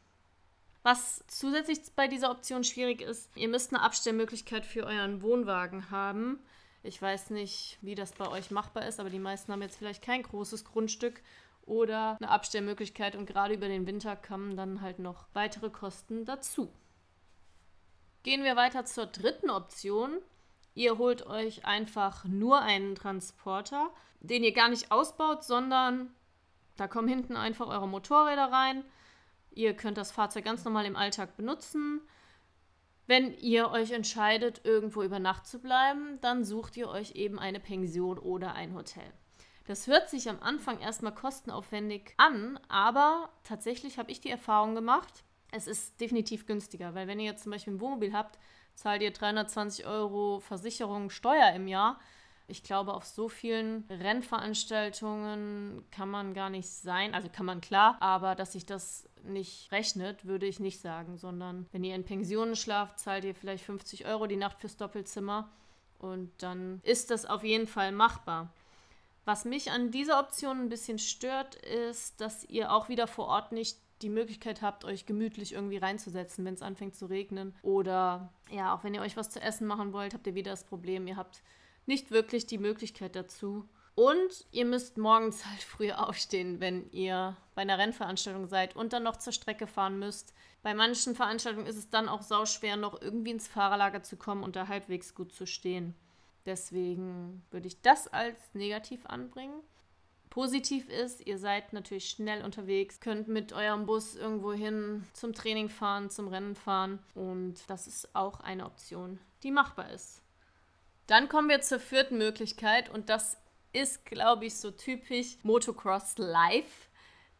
Was 0.82 1.24
zusätzlich 1.26 1.80
bei 1.96 2.08
dieser 2.08 2.30
Option 2.30 2.62
schwierig 2.62 3.00
ist, 3.00 3.34
ihr 3.36 3.48
müsst 3.48 3.72
eine 3.72 3.82
Abstellmöglichkeit 3.82 4.66
für 4.66 4.84
euren 4.84 5.22
Wohnwagen 5.22 5.90
haben. 5.90 6.40
Ich 6.82 7.00
weiß 7.00 7.30
nicht, 7.30 7.78
wie 7.80 7.94
das 7.94 8.12
bei 8.12 8.28
euch 8.28 8.50
machbar 8.50 8.86
ist, 8.86 9.00
aber 9.00 9.08
die 9.08 9.18
meisten 9.18 9.50
haben 9.50 9.62
jetzt 9.62 9.78
vielleicht 9.78 10.04
kein 10.04 10.22
großes 10.22 10.66
Grundstück 10.66 11.22
oder 11.66 12.16
eine 12.20 12.30
Abstellmöglichkeit 12.30 13.16
und 13.16 13.26
gerade 13.26 13.54
über 13.54 13.68
den 13.68 13.86
Winter 13.86 14.16
kommen 14.16 14.56
dann 14.56 14.80
halt 14.80 14.98
noch 14.98 15.26
weitere 15.32 15.70
Kosten 15.70 16.24
dazu. 16.24 16.72
Gehen 18.22 18.44
wir 18.44 18.56
weiter 18.56 18.84
zur 18.84 19.06
dritten 19.06 19.50
Option. 19.50 20.18
Ihr 20.74 20.98
holt 20.98 21.26
euch 21.26 21.64
einfach 21.64 22.24
nur 22.24 22.60
einen 22.60 22.94
Transporter, 22.94 23.90
den 24.20 24.44
ihr 24.44 24.52
gar 24.52 24.68
nicht 24.68 24.90
ausbaut, 24.90 25.44
sondern 25.44 26.10
da 26.76 26.88
kommen 26.88 27.08
hinten 27.08 27.36
einfach 27.36 27.68
eure 27.68 27.86
Motorräder 27.86 28.50
rein 28.50 28.84
Ihr 29.54 29.74
könnt 29.74 29.98
das 29.98 30.10
Fahrzeug 30.10 30.44
ganz 30.44 30.64
normal 30.64 30.84
im 30.84 30.96
Alltag 30.96 31.36
benutzen. 31.36 32.00
Wenn 33.06 33.32
ihr 33.38 33.70
euch 33.70 33.92
entscheidet, 33.92 34.62
irgendwo 34.64 35.02
über 35.02 35.18
Nacht 35.18 35.46
zu 35.46 35.60
bleiben, 35.60 36.18
dann 36.20 36.44
sucht 36.44 36.76
ihr 36.76 36.88
euch 36.88 37.12
eben 37.12 37.38
eine 37.38 37.60
Pension 37.60 38.18
oder 38.18 38.54
ein 38.54 38.74
Hotel. 38.74 39.12
Das 39.66 39.86
hört 39.86 40.10
sich 40.10 40.28
am 40.28 40.40
Anfang 40.40 40.80
erstmal 40.80 41.14
kostenaufwendig 41.14 42.14
an, 42.16 42.58
aber 42.68 43.30
tatsächlich 43.44 43.98
habe 43.98 44.10
ich 44.10 44.20
die 44.20 44.30
Erfahrung 44.30 44.74
gemacht, 44.74 45.24
es 45.52 45.66
ist 45.66 46.00
definitiv 46.00 46.46
günstiger, 46.46 46.94
weil 46.94 47.06
wenn 47.06 47.20
ihr 47.20 47.30
jetzt 47.30 47.44
zum 47.44 47.52
Beispiel 47.52 47.74
ein 47.74 47.80
Wohnmobil 47.80 48.12
habt, 48.12 48.38
zahlt 48.74 49.02
ihr 49.02 49.12
320 49.12 49.86
Euro 49.86 50.40
Versicherung 50.40 51.10
Steuer 51.10 51.52
im 51.52 51.68
Jahr 51.68 51.98
ich 52.46 52.62
glaube, 52.62 52.92
auf 52.92 53.04
so 53.04 53.28
vielen 53.30 53.84
Rennveranstaltungen 53.88 55.82
kann 55.90 56.10
man 56.10 56.34
gar 56.34 56.50
nicht 56.50 56.68
sein. 56.68 57.14
Also 57.14 57.28
kann 57.30 57.46
man 57.46 57.62
klar, 57.62 57.96
aber 58.00 58.34
dass 58.34 58.52
sich 58.52 58.66
das 58.66 59.08
nicht 59.22 59.72
rechnet, 59.72 60.26
würde 60.26 60.46
ich 60.46 60.60
nicht 60.60 60.80
sagen, 60.80 61.16
sondern 61.16 61.66
wenn 61.72 61.84
ihr 61.84 61.94
in 61.94 62.04
Pensionen 62.04 62.54
schlaft, 62.54 62.98
zahlt 62.98 63.24
ihr 63.24 63.34
vielleicht 63.34 63.64
50 63.64 64.04
Euro 64.04 64.26
die 64.26 64.36
Nacht 64.36 64.60
fürs 64.60 64.76
Doppelzimmer 64.76 65.48
und 65.98 66.30
dann 66.38 66.80
ist 66.82 67.10
das 67.10 67.24
auf 67.24 67.44
jeden 67.44 67.66
Fall 67.66 67.92
machbar. 67.92 68.52
Was 69.24 69.44
mich 69.44 69.70
an 69.70 69.90
dieser 69.90 70.20
Option 70.20 70.60
ein 70.60 70.68
bisschen 70.68 70.98
stört, 70.98 71.54
ist, 71.54 72.20
dass 72.20 72.44
ihr 72.44 72.72
auch 72.72 72.88
wieder 72.88 73.06
vor 73.06 73.26
Ort 73.26 73.52
nicht 73.52 73.78
die 74.02 74.10
Möglichkeit 74.10 74.60
habt, 74.60 74.84
euch 74.84 75.06
gemütlich 75.06 75.52
irgendwie 75.52 75.78
reinzusetzen, 75.78 76.44
wenn 76.44 76.54
es 76.54 76.62
anfängt 76.62 76.94
zu 76.94 77.06
regnen. 77.06 77.54
Oder 77.62 78.32
ja, 78.50 78.74
auch 78.74 78.84
wenn 78.84 78.94
ihr 78.94 79.00
euch 79.00 79.16
was 79.16 79.30
zu 79.30 79.40
essen 79.40 79.66
machen 79.66 79.92
wollt, 79.92 80.14
habt 80.14 80.26
ihr 80.26 80.34
wieder 80.34 80.50
das 80.50 80.64
Problem, 80.64 81.06
ihr 81.06 81.16
habt 81.16 81.42
nicht 81.86 82.10
wirklich 82.10 82.46
die 82.46 82.58
Möglichkeit 82.58 83.16
dazu. 83.16 83.68
Und 83.94 84.46
ihr 84.50 84.64
müsst 84.64 84.98
morgens 84.98 85.46
halt 85.50 85.62
früher 85.62 86.06
aufstehen, 86.06 86.60
wenn 86.60 86.90
ihr 86.90 87.36
bei 87.54 87.62
einer 87.62 87.78
Rennveranstaltung 87.78 88.46
seid 88.46 88.76
und 88.76 88.92
dann 88.92 89.04
noch 89.04 89.16
zur 89.16 89.32
Strecke 89.32 89.66
fahren 89.66 89.98
müsst. 89.98 90.34
Bei 90.62 90.74
manchen 90.74 91.14
Veranstaltungen 91.14 91.66
ist 91.66 91.76
es 91.76 91.90
dann 91.90 92.08
auch 92.08 92.22
sauschwer, 92.22 92.76
noch 92.76 93.00
irgendwie 93.00 93.30
ins 93.30 93.48
Fahrerlager 93.48 94.02
zu 94.02 94.16
kommen 94.16 94.42
und 94.42 94.56
da 94.56 94.68
halbwegs 94.68 95.14
gut 95.14 95.32
zu 95.32 95.46
stehen. 95.46 95.94
Deswegen 96.46 97.42
würde 97.50 97.68
ich 97.68 97.80
das 97.80 98.08
als 98.08 98.38
negativ 98.52 99.06
anbringen. 99.06 99.62
Positiv 100.30 100.88
ist, 100.88 101.24
ihr 101.26 101.38
seid 101.38 101.72
natürlich 101.72 102.10
schnell 102.10 102.44
unterwegs, 102.44 102.98
könnt 102.98 103.28
mit 103.28 103.52
eurem 103.52 103.86
Bus 103.86 104.16
irgendwo 104.16 104.52
hin 104.52 105.06
zum 105.12 105.32
Training 105.32 105.68
fahren, 105.68 106.10
zum 106.10 106.26
Rennen 106.26 106.56
fahren 106.56 106.98
und 107.14 107.54
das 107.68 107.86
ist 107.86 108.16
auch 108.16 108.40
eine 108.40 108.66
Option, 108.66 109.20
die 109.44 109.52
machbar 109.52 109.92
ist. 109.92 110.22
Dann 111.06 111.28
kommen 111.28 111.48
wir 111.48 111.60
zur 111.60 111.78
vierten 111.78 112.18
Möglichkeit 112.18 112.90
und 112.90 113.10
das 113.10 113.36
ist, 113.72 114.04
glaube 114.06 114.46
ich, 114.46 114.56
so 114.56 114.72
typisch 114.72 115.36
Motocross 115.44 116.18
Live, 116.18 116.88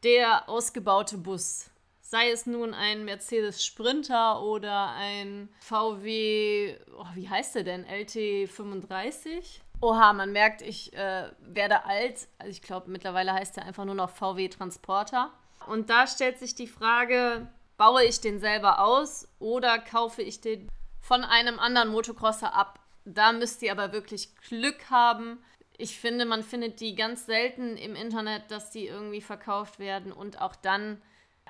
der 0.05 0.49
ausgebaute 0.49 1.19
Bus. 1.19 1.71
Sei 2.07 2.31
es 2.31 2.45
nun 2.45 2.75
ein 2.75 3.07
Mercedes 3.07 3.65
Sprinter 3.65 4.43
oder 4.43 4.91
ein 4.91 5.49
VW, 5.61 6.77
oh, 6.99 7.07
wie 7.15 7.31
heißt 7.31 7.55
der 7.55 7.65
denn? 7.65 7.87
LT35? 7.87 9.61
Oha, 9.81 10.13
man 10.13 10.31
merkt, 10.31 10.61
ich 10.61 10.93
äh, 10.93 11.31
werde 11.41 11.87
alt. 11.87 12.29
Also 12.39 12.51
ich 12.51 12.61
glaube, 12.61 12.91
mittlerweile 12.91 13.33
heißt 13.33 13.57
er 13.57 13.65
einfach 13.65 13.87
nur 13.87 13.95
noch 13.95 14.11
VW 14.11 14.49
Transporter. 14.49 15.33
Und 15.67 15.89
da 15.89 16.07
stellt 16.07 16.39
sich 16.39 16.55
die 16.55 16.67
Frage, 16.67 17.49
baue 17.79 18.05
ich 18.05 18.21
den 18.21 18.39
selber 18.39 18.81
aus 18.81 19.27
oder 19.39 19.79
kaufe 19.79 20.21
ich 20.21 20.43
den 20.43 20.69
von 21.01 21.25
einem 21.25 21.59
anderen 21.59 21.89
Motocrosser 21.89 22.55
ab? 22.55 22.81
Da 23.07 23.33
müsst 23.33 23.63
ihr 23.63 23.73
aber 23.73 23.95
wirklich 23.95 24.37
Glück 24.47 24.91
haben. 24.91 25.43
Ich 25.79 25.99
finde, 25.99 26.27
man 26.27 26.43
findet 26.43 26.81
die 26.81 26.97
ganz 26.97 27.25
selten 27.25 27.79
im 27.79 27.97
Internet, 27.97 28.51
dass 28.51 28.71
die 28.71 28.89
irgendwie 28.89 29.23
verkauft 29.23 29.79
werden 29.79 30.13
und 30.13 30.43
auch 30.43 30.55
dann 30.55 31.01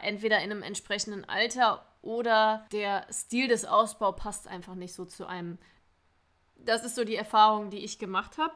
entweder 0.00 0.38
in 0.38 0.50
einem 0.50 0.62
entsprechenden 0.62 1.24
Alter 1.24 1.86
oder 2.02 2.66
der 2.72 3.06
Stil 3.10 3.48
des 3.48 3.64
Ausbaus 3.64 4.16
passt 4.16 4.48
einfach 4.48 4.74
nicht 4.74 4.94
so 4.94 5.04
zu 5.04 5.26
einem. 5.26 5.58
Das 6.56 6.84
ist 6.84 6.94
so 6.94 7.04
die 7.04 7.16
Erfahrung, 7.16 7.70
die 7.70 7.84
ich 7.84 7.98
gemacht 7.98 8.38
habe. 8.38 8.54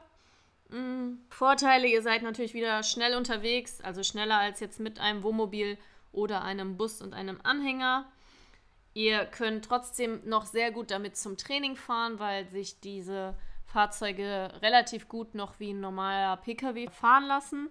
Mhm. 0.69 1.19
Vorteile, 1.29 1.87
ihr 1.87 2.01
seid 2.01 2.21
natürlich 2.21 2.53
wieder 2.53 2.83
schnell 2.83 3.15
unterwegs, 3.15 3.81
also 3.81 4.03
schneller 4.03 4.37
als 4.37 4.59
jetzt 4.59 4.79
mit 4.79 4.99
einem 4.99 5.23
Wohnmobil 5.23 5.77
oder 6.11 6.43
einem 6.43 6.77
Bus 6.77 7.01
und 7.01 7.13
einem 7.13 7.39
Anhänger. 7.43 8.05
Ihr 8.93 9.25
könnt 9.25 9.65
trotzdem 9.65 10.21
noch 10.27 10.45
sehr 10.45 10.71
gut 10.71 10.91
damit 10.91 11.17
zum 11.17 11.37
Training 11.37 11.75
fahren, 11.75 12.19
weil 12.19 12.47
sich 12.47 12.79
diese 12.79 13.35
Fahrzeuge 13.65 14.51
relativ 14.61 15.07
gut 15.07 15.35
noch 15.35 15.59
wie 15.59 15.71
ein 15.73 15.79
normaler 15.79 16.37
Pkw 16.37 16.89
fahren 16.89 17.25
lassen. 17.25 17.69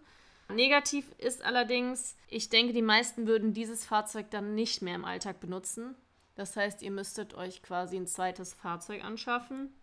Negativ 0.50 1.12
ist 1.18 1.44
allerdings, 1.44 2.16
ich 2.28 2.48
denke, 2.48 2.72
die 2.72 2.82
meisten 2.82 3.26
würden 3.26 3.52
dieses 3.52 3.84
Fahrzeug 3.84 4.30
dann 4.30 4.54
nicht 4.54 4.80
mehr 4.80 4.94
im 4.94 5.04
Alltag 5.04 5.40
benutzen. 5.40 5.94
Das 6.36 6.56
heißt, 6.56 6.82
ihr 6.82 6.90
müsstet 6.90 7.34
euch 7.34 7.62
quasi 7.62 7.96
ein 7.96 8.06
zweites 8.06 8.54
Fahrzeug 8.54 9.04
anschaffen. 9.04 9.74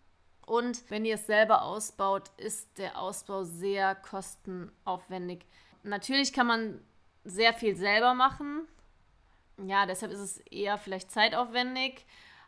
Und 0.44 0.90
wenn 0.90 1.04
ihr 1.04 1.16
es 1.16 1.26
selber 1.26 1.62
ausbaut, 1.62 2.30
ist 2.36 2.78
der 2.78 2.98
Ausbau 2.98 3.44
sehr 3.44 3.94
kostenaufwendig. 3.94 5.44
Natürlich 5.82 6.32
kann 6.32 6.46
man 6.46 6.80
sehr 7.24 7.52
viel 7.52 7.76
selber 7.76 8.14
machen. 8.14 8.66
Ja, 9.66 9.86
deshalb 9.86 10.12
ist 10.12 10.20
es 10.20 10.38
eher 10.38 10.78
vielleicht 10.78 11.10
zeitaufwendig. 11.10 12.06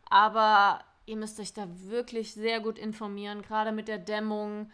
Aber 0.08 0.84
ihr 1.06 1.16
müsst 1.16 1.38
euch 1.40 1.52
da 1.52 1.66
wirklich 1.68 2.32
sehr 2.32 2.60
gut 2.60 2.78
informieren, 2.78 3.42
gerade 3.42 3.72
mit 3.72 3.88
der 3.88 3.98
Dämmung, 3.98 4.70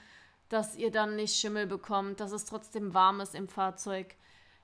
dass 0.54 0.76
ihr 0.76 0.92
dann 0.92 1.16
nicht 1.16 1.34
Schimmel 1.34 1.66
bekommt, 1.66 2.20
dass 2.20 2.30
es 2.30 2.44
trotzdem 2.44 2.94
warm 2.94 3.20
ist 3.20 3.34
im 3.34 3.48
Fahrzeug. 3.48 4.14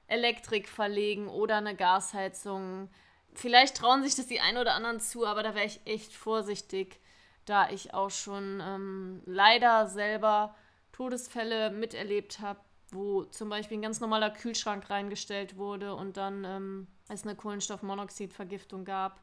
Elektrik 0.07 0.69
verlegen 0.69 1.29
oder 1.29 1.57
eine 1.57 1.75
Gasheizung. 1.75 2.89
Vielleicht 3.35 3.77
trauen 3.77 4.05
sich 4.05 4.15
das 4.15 4.29
die 4.29 4.41
einen 4.41 4.59
oder 4.59 4.75
anderen 4.75 5.01
zu, 5.01 5.27
aber 5.27 5.43
da 5.43 5.57
wäre 5.57 5.67
ich 5.67 5.81
echt 5.87 6.15
vorsichtig, 6.15 7.01
da 7.45 7.71
ich 7.71 7.93
auch 7.93 8.11
schon 8.11 8.63
ähm, 8.65 9.23
leider 9.27 9.89
selber 9.89 10.55
Todesfälle 10.93 11.71
miterlebt 11.71 12.39
habe, 12.39 12.61
wo 12.93 13.25
zum 13.25 13.49
Beispiel 13.49 13.79
ein 13.79 13.83
ganz 13.83 13.99
normaler 13.99 14.31
Kühlschrank 14.31 14.91
reingestellt 14.91 15.57
wurde 15.57 15.97
und 15.97 16.17
dann 16.17 16.45
ähm, 16.45 16.87
es 17.09 17.25
eine 17.25 17.35
Kohlenstoffmonoxidvergiftung 17.35 18.85
gab. 18.85 19.21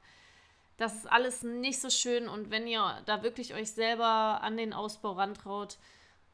Das 0.76 0.96
ist 0.96 1.10
alles 1.10 1.44
nicht 1.44 1.80
so 1.80 1.90
schön 1.90 2.28
und 2.28 2.52
wenn 2.52 2.68
ihr 2.68 3.02
da 3.06 3.24
wirklich 3.24 3.54
euch 3.54 3.72
selber 3.72 4.42
an 4.42 4.58
den 4.58 4.74
Ausbau 4.74 5.14
rantraut, 5.14 5.78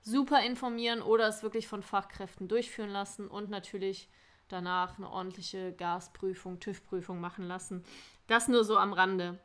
super 0.04 0.44
informieren 0.44 1.02
oder 1.02 1.28
es 1.28 1.44
wirklich 1.44 1.68
von 1.68 1.82
Fachkräften 1.82 2.48
durchführen 2.48 2.90
lassen 2.90 3.28
und 3.28 3.50
natürlich 3.50 4.10
danach 4.50 4.98
eine 4.98 5.10
ordentliche 5.10 5.74
Gasprüfung, 5.74 6.60
TÜV-Prüfung 6.60 7.20
machen 7.20 7.48
lassen. 7.48 7.84
Das 8.28 8.48
nur 8.48 8.64
so 8.64 8.78
am 8.78 8.94
Rande. 8.94 9.40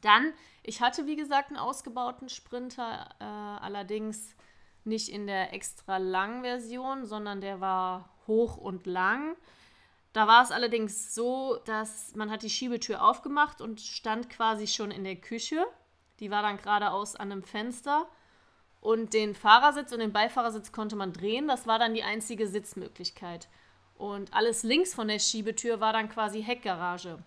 Dann, 0.00 0.32
ich 0.62 0.80
hatte 0.80 1.06
wie 1.06 1.16
gesagt 1.16 1.48
einen 1.48 1.58
ausgebauten 1.58 2.28
Sprinter, 2.28 3.08
äh, 3.20 3.24
allerdings 3.24 4.34
nicht 4.84 5.08
in 5.08 5.26
der 5.26 5.52
extra 5.52 5.98
lang 5.98 6.42
Version, 6.42 7.04
sondern 7.04 7.40
der 7.40 7.60
war 7.60 8.08
hoch 8.26 8.56
und 8.56 8.86
lang. 8.86 9.36
Da 10.12 10.26
war 10.26 10.42
es 10.42 10.50
allerdings 10.50 11.14
so, 11.14 11.58
dass 11.66 12.14
man 12.14 12.30
hat 12.30 12.42
die 12.42 12.50
Schiebetür 12.50 13.02
aufgemacht 13.02 13.60
und 13.60 13.80
stand 13.80 14.30
quasi 14.30 14.66
schon 14.66 14.90
in 14.90 15.04
der 15.04 15.16
Küche. 15.16 15.64
Die 16.20 16.30
war 16.30 16.42
dann 16.42 16.56
geradeaus 16.56 17.14
an 17.14 17.30
einem 17.30 17.42
Fenster. 17.42 18.08
Und 18.80 19.12
den 19.12 19.34
Fahrersitz 19.34 19.92
und 19.92 20.00
den 20.00 20.12
Beifahrersitz 20.12 20.72
konnte 20.72 20.96
man 20.96 21.12
drehen. 21.12 21.48
Das 21.48 21.66
war 21.66 21.78
dann 21.78 21.94
die 21.94 22.04
einzige 22.04 22.46
Sitzmöglichkeit. 22.46 23.48
Und 23.96 24.32
alles 24.32 24.62
links 24.62 24.94
von 24.94 25.08
der 25.08 25.18
Schiebetür 25.18 25.80
war 25.80 25.92
dann 25.92 26.08
quasi 26.08 26.42
Heckgarage. 26.42 27.18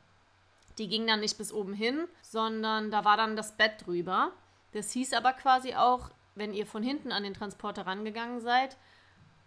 Die 0.77 0.87
ging 0.87 1.05
dann 1.05 1.19
nicht 1.19 1.37
bis 1.37 1.51
oben 1.51 1.73
hin, 1.73 2.07
sondern 2.21 2.91
da 2.91 3.03
war 3.03 3.17
dann 3.17 3.35
das 3.35 3.57
Bett 3.57 3.85
drüber. 3.85 4.31
Das 4.71 4.91
hieß 4.91 5.13
aber 5.13 5.33
quasi 5.33 5.75
auch, 5.75 6.09
wenn 6.35 6.53
ihr 6.53 6.65
von 6.65 6.81
hinten 6.81 7.11
an 7.11 7.23
den 7.23 7.33
Transporter 7.33 7.85
rangegangen 7.85 8.39
seid, 8.39 8.77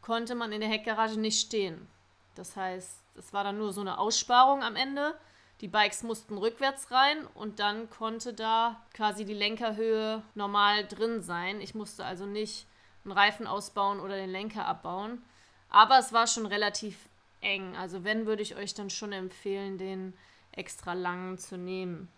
konnte 0.03 0.35
man 0.35 0.53
in 0.53 0.61
der 0.61 0.69
Heckgarage 0.69 1.19
nicht 1.19 1.41
stehen. 1.41 1.89
Das 2.35 2.57
heißt, 2.57 3.01
es 3.17 3.33
war 3.33 3.43
dann 3.43 3.57
nur 3.57 3.73
so 3.73 3.81
eine 3.81 3.99
Aussparung 3.99 4.63
am 4.63 4.77
Ende. 4.77 5.15
Die 5.61 5.69
Bikes 5.69 6.03
mussten 6.03 6.37
rückwärts 6.37 6.91
rein 6.91 7.27
und 7.35 7.59
dann 7.61 7.89
konnte 7.89 8.35
da 8.35 8.81
quasi 8.93 9.25
die 9.25 9.35
Lenkerhöhe 9.35 10.23
normal 10.35 10.87
drin 10.87 11.23
sein. 11.23 11.61
Ich 11.61 11.75
musste 11.75 12.05
also 12.05 12.27
nicht 12.27 12.67
einen 13.05 13.13
Reifen 13.13 13.47
ausbauen 13.47 14.01
oder 14.01 14.17
den 14.17 14.31
Lenker 14.31 14.67
abbauen. 14.67 15.23
Aber 15.69 15.99
es 15.99 16.13
war 16.13 16.27
schon 16.27 16.47
relativ 16.47 16.97
eng. 17.41 17.77
Also 17.77 18.05
wenn, 18.05 18.27
würde 18.27 18.43
ich 18.43 18.57
euch 18.57 18.75
dann 18.75 18.91
schon 18.91 19.13
empfehlen, 19.13 19.79
den 19.79 20.15
extra 20.53 20.93
langen 20.93 21.39
zu 21.39 21.57
nehmen. 21.57 22.09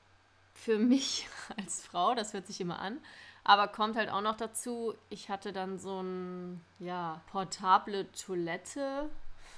Für 0.54 0.78
mich 0.78 1.28
als 1.56 1.84
Frau, 1.84 2.14
das 2.14 2.32
hört 2.32 2.46
sich 2.46 2.60
immer 2.60 2.78
an, 2.78 2.98
aber 3.44 3.68
kommt 3.68 3.96
halt 3.96 4.10
auch 4.10 4.22
noch 4.22 4.36
dazu, 4.36 4.94
ich 5.08 5.30
hatte 5.30 5.52
dann 5.52 5.78
so 5.78 6.02
ein, 6.02 6.60
ja, 6.78 7.20
portable 7.30 8.10
Toilette 8.12 9.08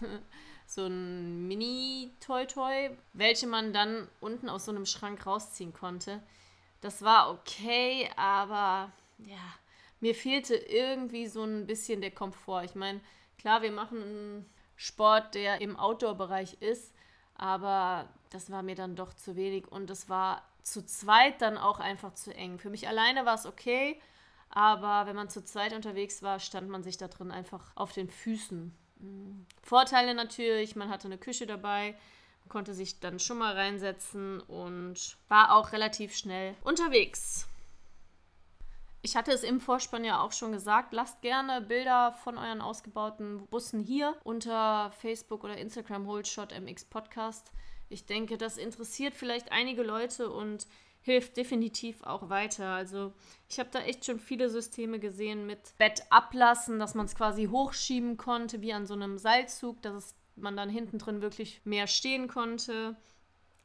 so 0.67 0.87
ein 0.87 1.49
Mini-Toy-Toy, 1.49 2.97
welche 3.13 3.47
man 3.47 3.73
dann 3.73 4.09
unten 4.21 4.49
aus 4.49 4.67
so 4.67 4.73
einem 4.73 4.87
Schrank 4.87 5.27
rausziehen 5.27 5.73
konnte. 5.73 6.23
Das 6.81 7.03
war 7.03 7.31
okay, 7.31 8.11
aber 8.17 8.93
ja, 9.19 9.55
mir 10.01 10.15
fehlte 10.15 10.55
irgendwie 10.55 11.27
so 11.27 11.43
ein 11.43 11.67
bisschen 11.67 12.01
der 12.01 12.13
Komfort. 12.13 12.65
Ich 12.65 12.75
meine, 12.75 13.01
klar, 13.39 13.63
wir 13.63 13.73
machen 13.73 14.03
einen 14.03 14.47
Sport, 14.77 15.35
der 15.35 15.61
im 15.61 15.77
Outdoor-Bereich 15.77 16.59
ist, 16.61 16.95
aber 17.35 18.09
das 18.31 18.51
war 18.51 18.63
mir 18.63 18.75
dann 18.75 18.95
doch 18.95 19.15
zu 19.15 19.37
wenig 19.37 19.67
und 19.71 19.91
es 19.91 20.09
war 20.09 20.43
zu 20.63 20.85
zweit 20.85 21.41
dann 21.41 21.57
auch 21.57 21.81
einfach 21.81 22.15
zu 22.15 22.35
eng. 22.35 22.59
Für 22.59 22.71
mich 22.71 22.87
alleine 22.87 23.25
war 23.27 23.35
es 23.35 23.47
okay, 23.47 24.01
aber 24.51 25.07
wenn 25.07 25.17
man 25.17 25.31
zu 25.31 25.43
zweit 25.43 25.73
unterwegs 25.73 26.23
war, 26.23 26.39
stand 26.39 26.69
man 26.69 26.83
sich 26.83 26.97
da 26.97 27.09
drin 27.09 27.31
einfach 27.31 27.73
auf 27.75 27.93
den 27.93 28.09
Füßen. 28.09 28.75
Vorteile 29.63 30.15
natürlich, 30.15 30.77
man 30.77 30.89
hatte 30.89 31.09
eine 31.09 31.19
Küche 31.19 31.47
dabei, 31.47 31.95
konnte 32.49 32.75
sich 32.75 33.01
dann 33.01 33.19
schon 33.19 33.39
mal 33.39 33.55
reinsetzen 33.55 34.41
und 34.41 35.17
war 35.29 35.55
auch 35.55 35.73
relativ 35.73 36.17
schnell 36.17 36.55
unterwegs. 36.65 37.47
Ich 39.01 39.17
hatte 39.17 39.33
es 39.33 39.45
im 39.45 39.61
Vorspann 39.61 40.05
ja 40.05 40.21
auch 40.21 40.33
schon 40.33 40.53
gesagt, 40.53 40.93
lasst 40.93 41.23
gerne 41.23 41.61
Bilder 41.61 42.13
von 42.25 42.37
euren 42.37 42.61
ausgebauten 42.61 43.47
Bussen 43.47 43.81
hier 43.81 44.17
unter 44.25 44.91
Facebook 44.99 45.45
oder 45.45 45.57
Instagram 45.57 46.07
Holdshot 46.07 46.53
MX 46.59 46.87
Podcast. 46.87 47.53
Ich 47.89 48.07
denke, 48.07 48.37
das 48.37 48.59
interessiert 48.59 49.15
vielleicht 49.15 49.53
einige 49.53 49.83
Leute 49.83 50.31
und 50.31 50.67
hilft 51.01 51.37
definitiv 51.37 52.03
auch 52.03 52.29
weiter. 52.29 52.69
Also 52.71 53.13
ich 53.49 53.59
habe 53.59 53.71
da 53.73 53.81
echt 53.81 54.05
schon 54.05 54.21
viele 54.21 54.51
Systeme 54.51 54.99
gesehen 54.99 55.47
mit 55.47 55.77
Bett 55.79 56.03
ablassen, 56.11 56.79
dass 56.79 56.95
man 56.95 57.07
es 57.07 57.15
quasi 57.15 57.47
hochschieben 57.47 58.17
konnte, 58.17 58.61
wie 58.61 58.73
an 58.73 58.87
so 58.87 58.95
einem 58.95 59.19
Seilzug, 59.19 59.81
dass 59.83 60.15
man 60.37 60.57
dann 60.57 60.71
hinten 60.71 60.99
drin 60.99 61.23
wirklich 61.23 61.61
mehr 61.65 61.87
stehen 61.87 62.29
konnte. 62.29 62.97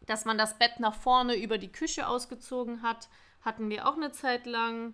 Dass 0.06 0.26
man 0.26 0.38
das 0.38 0.58
Bett 0.58 0.80
nach 0.80 0.96
vorne 0.96 1.36
über 1.36 1.58
die 1.58 1.72
Küche 1.72 2.08
ausgezogen 2.08 2.82
hat, 2.82 3.10
hatten 3.42 3.70
wir 3.70 3.88
auch 3.88 3.96
eine 3.96 4.12
Zeit 4.12 4.46
lang. 4.46 4.94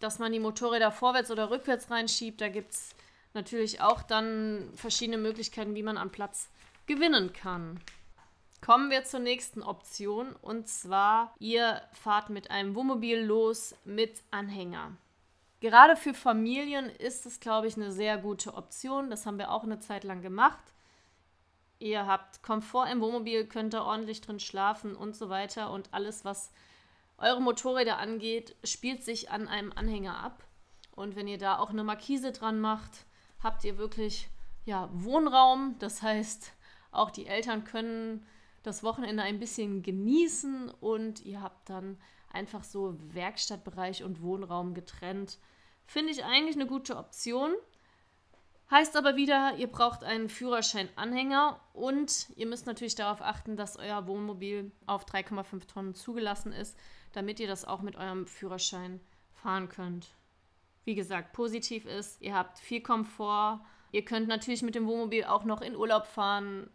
Dass 0.00 0.20
man 0.20 0.32
die 0.32 0.38
Motorräder 0.38 0.92
vorwärts 0.92 1.30
oder 1.30 1.50
rückwärts 1.50 1.90
reinschiebt, 1.90 2.40
da 2.40 2.48
gibt 2.48 2.72
es 2.72 2.94
natürlich 3.34 3.80
auch 3.80 4.02
dann 4.02 4.70
verschiedene 4.74 5.18
Möglichkeiten, 5.18 5.74
wie 5.74 5.82
man 5.82 5.98
an 5.98 6.10
Platz 6.10 6.48
gewinnen 6.86 7.32
kann. 7.32 7.80
Kommen 8.60 8.90
wir 8.90 9.04
zur 9.04 9.20
nächsten 9.20 9.62
Option 9.62 10.34
und 10.42 10.68
zwar, 10.68 11.34
ihr 11.38 11.80
fahrt 11.92 12.28
mit 12.28 12.50
einem 12.50 12.74
Wohnmobil 12.74 13.20
los 13.20 13.74
mit 13.84 14.22
Anhänger. 14.30 14.96
Gerade 15.60 15.96
für 15.96 16.14
Familien 16.14 16.88
ist 16.88 17.26
es, 17.26 17.40
glaube 17.40 17.66
ich, 17.66 17.76
eine 17.76 17.90
sehr 17.90 18.18
gute 18.18 18.54
Option. 18.54 19.10
Das 19.10 19.26
haben 19.26 19.38
wir 19.38 19.50
auch 19.50 19.64
eine 19.64 19.80
Zeit 19.80 20.04
lang 20.04 20.22
gemacht. 20.22 20.62
Ihr 21.80 22.06
habt 22.06 22.42
Komfort 22.42 22.88
im 22.90 23.00
Wohnmobil, 23.00 23.46
könnt 23.46 23.74
da 23.74 23.82
ordentlich 23.82 24.20
drin 24.20 24.40
schlafen 24.40 24.94
und 24.94 25.16
so 25.16 25.28
weiter. 25.28 25.70
Und 25.70 25.92
alles, 25.92 26.24
was 26.24 26.52
eure 27.18 27.40
Motorräder 27.40 27.98
angeht, 27.98 28.56
spielt 28.64 29.02
sich 29.04 29.30
an 29.30 29.48
einem 29.48 29.72
Anhänger 29.72 30.18
ab. 30.18 30.44
Und 30.92 31.16
wenn 31.16 31.28
ihr 31.28 31.38
da 31.38 31.58
auch 31.58 31.70
eine 31.70 31.84
Markise 31.84 32.32
dran 32.32 32.60
macht, 32.60 33.06
habt 33.42 33.64
ihr 33.64 33.78
wirklich 33.78 34.28
ja, 34.64 34.88
Wohnraum. 34.92 35.76
Das 35.78 36.02
heißt, 36.02 36.52
auch 36.90 37.10
die 37.10 37.26
Eltern 37.26 37.64
können 37.64 38.26
das 38.68 38.82
Wochenende 38.82 39.22
ein 39.22 39.40
bisschen 39.40 39.82
genießen 39.82 40.70
und 40.80 41.24
ihr 41.24 41.42
habt 41.42 41.68
dann 41.68 41.98
einfach 42.32 42.62
so 42.62 42.96
Werkstattbereich 43.14 44.04
und 44.04 44.22
Wohnraum 44.22 44.74
getrennt. 44.74 45.38
Finde 45.86 46.12
ich 46.12 46.24
eigentlich 46.24 46.54
eine 46.54 46.66
gute 46.66 46.96
Option. 46.96 47.54
Heißt 48.70 48.96
aber 48.96 49.16
wieder, 49.16 49.56
ihr 49.56 49.66
braucht 49.66 50.04
einen 50.04 50.28
Führerschein-Anhänger 50.28 51.58
und 51.72 52.28
ihr 52.36 52.46
müsst 52.46 52.66
natürlich 52.66 52.94
darauf 52.94 53.22
achten, 53.22 53.56
dass 53.56 53.78
euer 53.78 54.06
Wohnmobil 54.06 54.70
auf 54.86 55.06
3,5 55.06 55.66
Tonnen 55.66 55.94
zugelassen 55.94 56.52
ist, 56.52 56.78
damit 57.12 57.40
ihr 57.40 57.48
das 57.48 57.64
auch 57.64 57.80
mit 57.80 57.96
eurem 57.96 58.26
Führerschein 58.26 59.00
fahren 59.32 59.70
könnt. 59.70 60.14
Wie 60.84 60.94
gesagt, 60.94 61.32
positiv 61.32 61.86
ist, 61.86 62.20
ihr 62.20 62.34
habt 62.34 62.58
viel 62.58 62.82
Komfort. 62.82 63.64
Ihr 63.90 64.04
könnt 64.04 64.28
natürlich 64.28 64.62
mit 64.62 64.74
dem 64.74 64.86
Wohnmobil 64.86 65.24
auch 65.24 65.44
noch 65.44 65.62
in 65.62 65.74
Urlaub 65.74 66.06
fahren. 66.06 66.68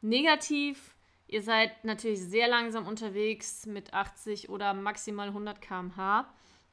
Negativ 0.00 0.93
Ihr 1.26 1.42
seid 1.42 1.84
natürlich 1.84 2.20
sehr 2.20 2.48
langsam 2.48 2.86
unterwegs 2.86 3.66
mit 3.66 3.92
80 3.92 4.50
oder 4.50 4.74
maximal 4.74 5.28
100 5.28 5.60
km/h. 5.60 6.26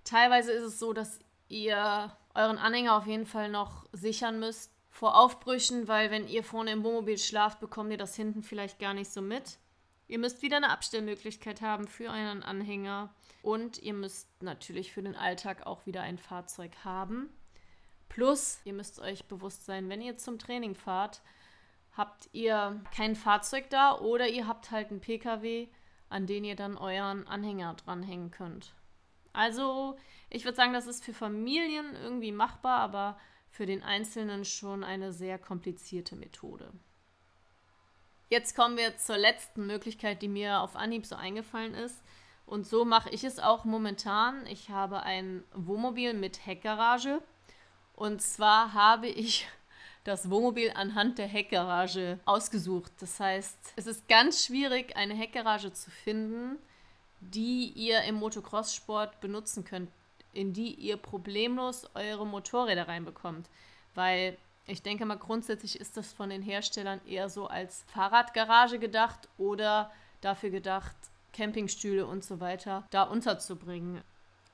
Teilweise 0.03 0.51
ist 0.51 0.63
es 0.63 0.79
so, 0.79 0.93
dass 0.93 1.19
ihr 1.47 2.15
euren 2.33 2.57
Anhänger 2.57 2.95
auf 2.95 3.07
jeden 3.07 3.25
Fall 3.25 3.49
noch 3.49 3.85
sichern 3.91 4.39
müsst 4.39 4.71
vor 4.89 5.17
Aufbrüchen, 5.17 5.87
weil 5.87 6.11
wenn 6.11 6.27
ihr 6.27 6.43
vorne 6.43 6.71
im 6.71 6.83
Wohnmobil 6.83 7.17
schlaft, 7.17 7.59
bekommt 7.59 7.91
ihr 7.91 7.97
das 7.97 8.15
hinten 8.15 8.43
vielleicht 8.43 8.77
gar 8.77 8.93
nicht 8.93 9.11
so 9.11 9.21
mit. 9.21 9.57
Ihr 10.07 10.19
müsst 10.19 10.41
wieder 10.41 10.57
eine 10.57 10.69
Abstellmöglichkeit 10.69 11.61
haben 11.61 11.87
für 11.87 12.09
euren 12.09 12.43
Anhänger 12.43 13.13
und 13.41 13.79
ihr 13.79 13.93
müsst 13.93 14.27
natürlich 14.41 14.91
für 14.91 15.01
den 15.01 15.15
Alltag 15.15 15.65
auch 15.65 15.85
wieder 15.85 16.01
ein 16.01 16.17
Fahrzeug 16.17 16.71
haben. 16.83 17.29
Plus, 18.09 18.59
ihr 18.65 18.73
müsst 18.73 18.99
euch 18.99 19.23
bewusst 19.25 19.65
sein, 19.65 19.87
wenn 19.87 20.01
ihr 20.01 20.17
zum 20.17 20.37
Training 20.37 20.75
fahrt, 20.75 21.21
habt 21.95 22.29
ihr 22.31 22.81
kein 22.95 23.15
Fahrzeug 23.15 23.69
da 23.69 23.97
oder 23.97 24.27
ihr 24.27 24.47
habt 24.47 24.71
halt 24.71 24.89
einen 24.89 25.01
PKW, 25.01 25.67
an 26.09 26.25
den 26.25 26.43
ihr 26.43 26.55
dann 26.55 26.77
euren 26.77 27.27
Anhänger 27.27 27.73
dranhängen 27.75 28.31
könnt. 28.31 28.73
Also, 29.33 29.97
ich 30.29 30.43
würde 30.43 30.55
sagen, 30.55 30.73
das 30.73 30.87
ist 30.87 31.03
für 31.03 31.13
Familien 31.13 31.95
irgendwie 31.95 32.31
machbar, 32.31 32.79
aber 32.79 33.17
für 33.49 33.65
den 33.65 33.83
Einzelnen 33.83 34.45
schon 34.45 34.83
eine 34.83 35.11
sehr 35.11 35.37
komplizierte 35.37 36.15
Methode. 36.15 36.71
Jetzt 38.29 38.55
kommen 38.55 38.77
wir 38.77 38.95
zur 38.95 39.17
letzten 39.17 39.67
Möglichkeit, 39.67 40.21
die 40.21 40.29
mir 40.29 40.61
auf 40.61 40.77
Anhieb 40.77 41.05
so 41.05 41.15
eingefallen 41.15 41.73
ist. 41.73 42.01
Und 42.45 42.65
so 42.65 42.85
mache 42.85 43.09
ich 43.09 43.25
es 43.25 43.39
auch 43.39 43.65
momentan. 43.65 44.45
Ich 44.47 44.69
habe 44.69 45.03
ein 45.03 45.43
Wohnmobil 45.53 46.13
mit 46.13 46.45
Heckgarage. 46.45 47.21
Und 47.93 48.21
zwar 48.21 48.73
habe 48.73 49.07
ich 49.07 49.47
das 50.03 50.29
Wohnmobil 50.29 50.71
anhand 50.75 51.17
der 51.17 51.27
Heckgarage 51.27 52.19
ausgesucht. 52.25 52.91
Das 52.99 53.19
heißt, 53.19 53.73
es 53.75 53.87
ist 53.87 54.07
ganz 54.07 54.45
schwierig, 54.45 54.95
eine 54.95 55.13
Heckgarage 55.13 55.73
zu 55.73 55.91
finden, 55.91 56.57
die 57.19 57.67
ihr 57.75 58.01
im 58.03 58.15
Motocross-Sport 58.15 59.21
benutzen 59.21 59.63
könnt, 59.63 59.91
in 60.33 60.53
die 60.53 60.73
ihr 60.73 60.97
problemlos 60.97 61.89
eure 61.93 62.25
Motorräder 62.25 62.87
reinbekommt. 62.87 63.47
Weil 63.93 64.37
ich 64.65 64.81
denke 64.81 65.05
mal, 65.05 65.17
grundsätzlich 65.17 65.79
ist 65.79 65.97
das 65.97 66.13
von 66.13 66.29
den 66.29 66.41
Herstellern 66.41 67.01
eher 67.05 67.29
so 67.29 67.47
als 67.47 67.83
Fahrradgarage 67.87 68.79
gedacht 68.79 69.27
oder 69.37 69.91
dafür 70.21 70.49
gedacht, 70.49 70.95
Campingstühle 71.33 72.05
und 72.05 72.23
so 72.23 72.39
weiter 72.39 72.87
da 72.91 73.03
unterzubringen. 73.03 74.01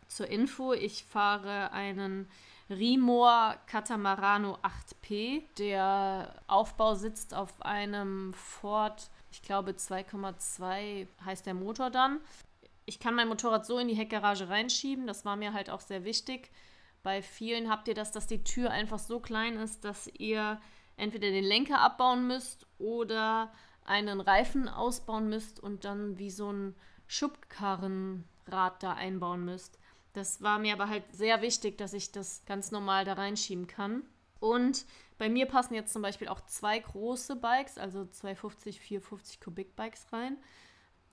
Zur 0.07 0.27
Info, 0.27 0.73
ich 0.73 1.03
fahre 1.03 1.71
einen 1.71 2.27
Rimor 2.69 3.55
Catamarano 3.65 4.57
8P. 4.61 5.43
Der 5.57 6.41
Aufbau 6.47 6.95
sitzt 6.95 7.33
auf 7.33 7.61
einem 7.61 8.33
Ford, 8.33 9.09
ich 9.31 9.41
glaube 9.41 9.71
2,2 9.71 11.07
heißt 11.23 11.45
der 11.45 11.53
Motor 11.53 11.89
dann. 11.89 12.19
Ich 12.85 12.99
kann 12.99 13.15
mein 13.15 13.27
Motorrad 13.27 13.65
so 13.65 13.79
in 13.79 13.87
die 13.87 13.95
Heckgarage 13.95 14.49
reinschieben, 14.49 15.07
das 15.07 15.25
war 15.25 15.35
mir 15.35 15.53
halt 15.53 15.69
auch 15.69 15.81
sehr 15.81 16.03
wichtig. 16.03 16.51
Bei 17.03 17.21
vielen 17.21 17.69
habt 17.69 17.87
ihr 17.87 17.93
das, 17.93 18.11
dass 18.11 18.27
die 18.27 18.43
Tür 18.43 18.71
einfach 18.71 18.99
so 18.99 19.19
klein 19.19 19.57
ist, 19.57 19.85
dass 19.85 20.07
ihr 20.17 20.59
entweder 20.97 21.29
den 21.29 21.43
Lenker 21.43 21.79
abbauen 21.79 22.27
müsst 22.27 22.65
oder 22.79 23.53
einen 23.85 24.19
Reifen 24.19 24.67
ausbauen 24.67 25.29
müsst 25.29 25.59
und 25.59 25.85
dann 25.85 26.17
wie 26.17 26.31
so 26.31 26.51
ein 26.51 26.75
Schubkarrenrad 27.07 28.83
da 28.83 28.93
einbauen 28.93 29.45
müsst. 29.45 29.79
Das 30.17 30.41
war 30.41 30.57
mir 30.57 30.73
aber 30.73 30.89
halt 30.89 31.03
sehr 31.11 31.43
wichtig, 31.43 31.77
dass 31.77 31.93
ich 31.93 32.11
das 32.11 32.43
ganz 32.47 32.71
normal 32.71 33.05
da 33.05 33.13
reinschieben 33.13 33.67
kann. 33.67 34.01
Und 34.39 34.87
bei 35.19 35.29
mir 35.29 35.45
passen 35.45 35.75
jetzt 35.75 35.93
zum 35.93 36.01
Beispiel 36.01 36.27
auch 36.27 36.41
zwei 36.41 36.79
große 36.79 37.35
Bikes, 37.35 37.77
also 37.77 38.03
250, 38.03 38.79
450 38.79 39.39
Kubik 39.39 39.75
Bikes 39.75 40.11
rein. 40.11 40.37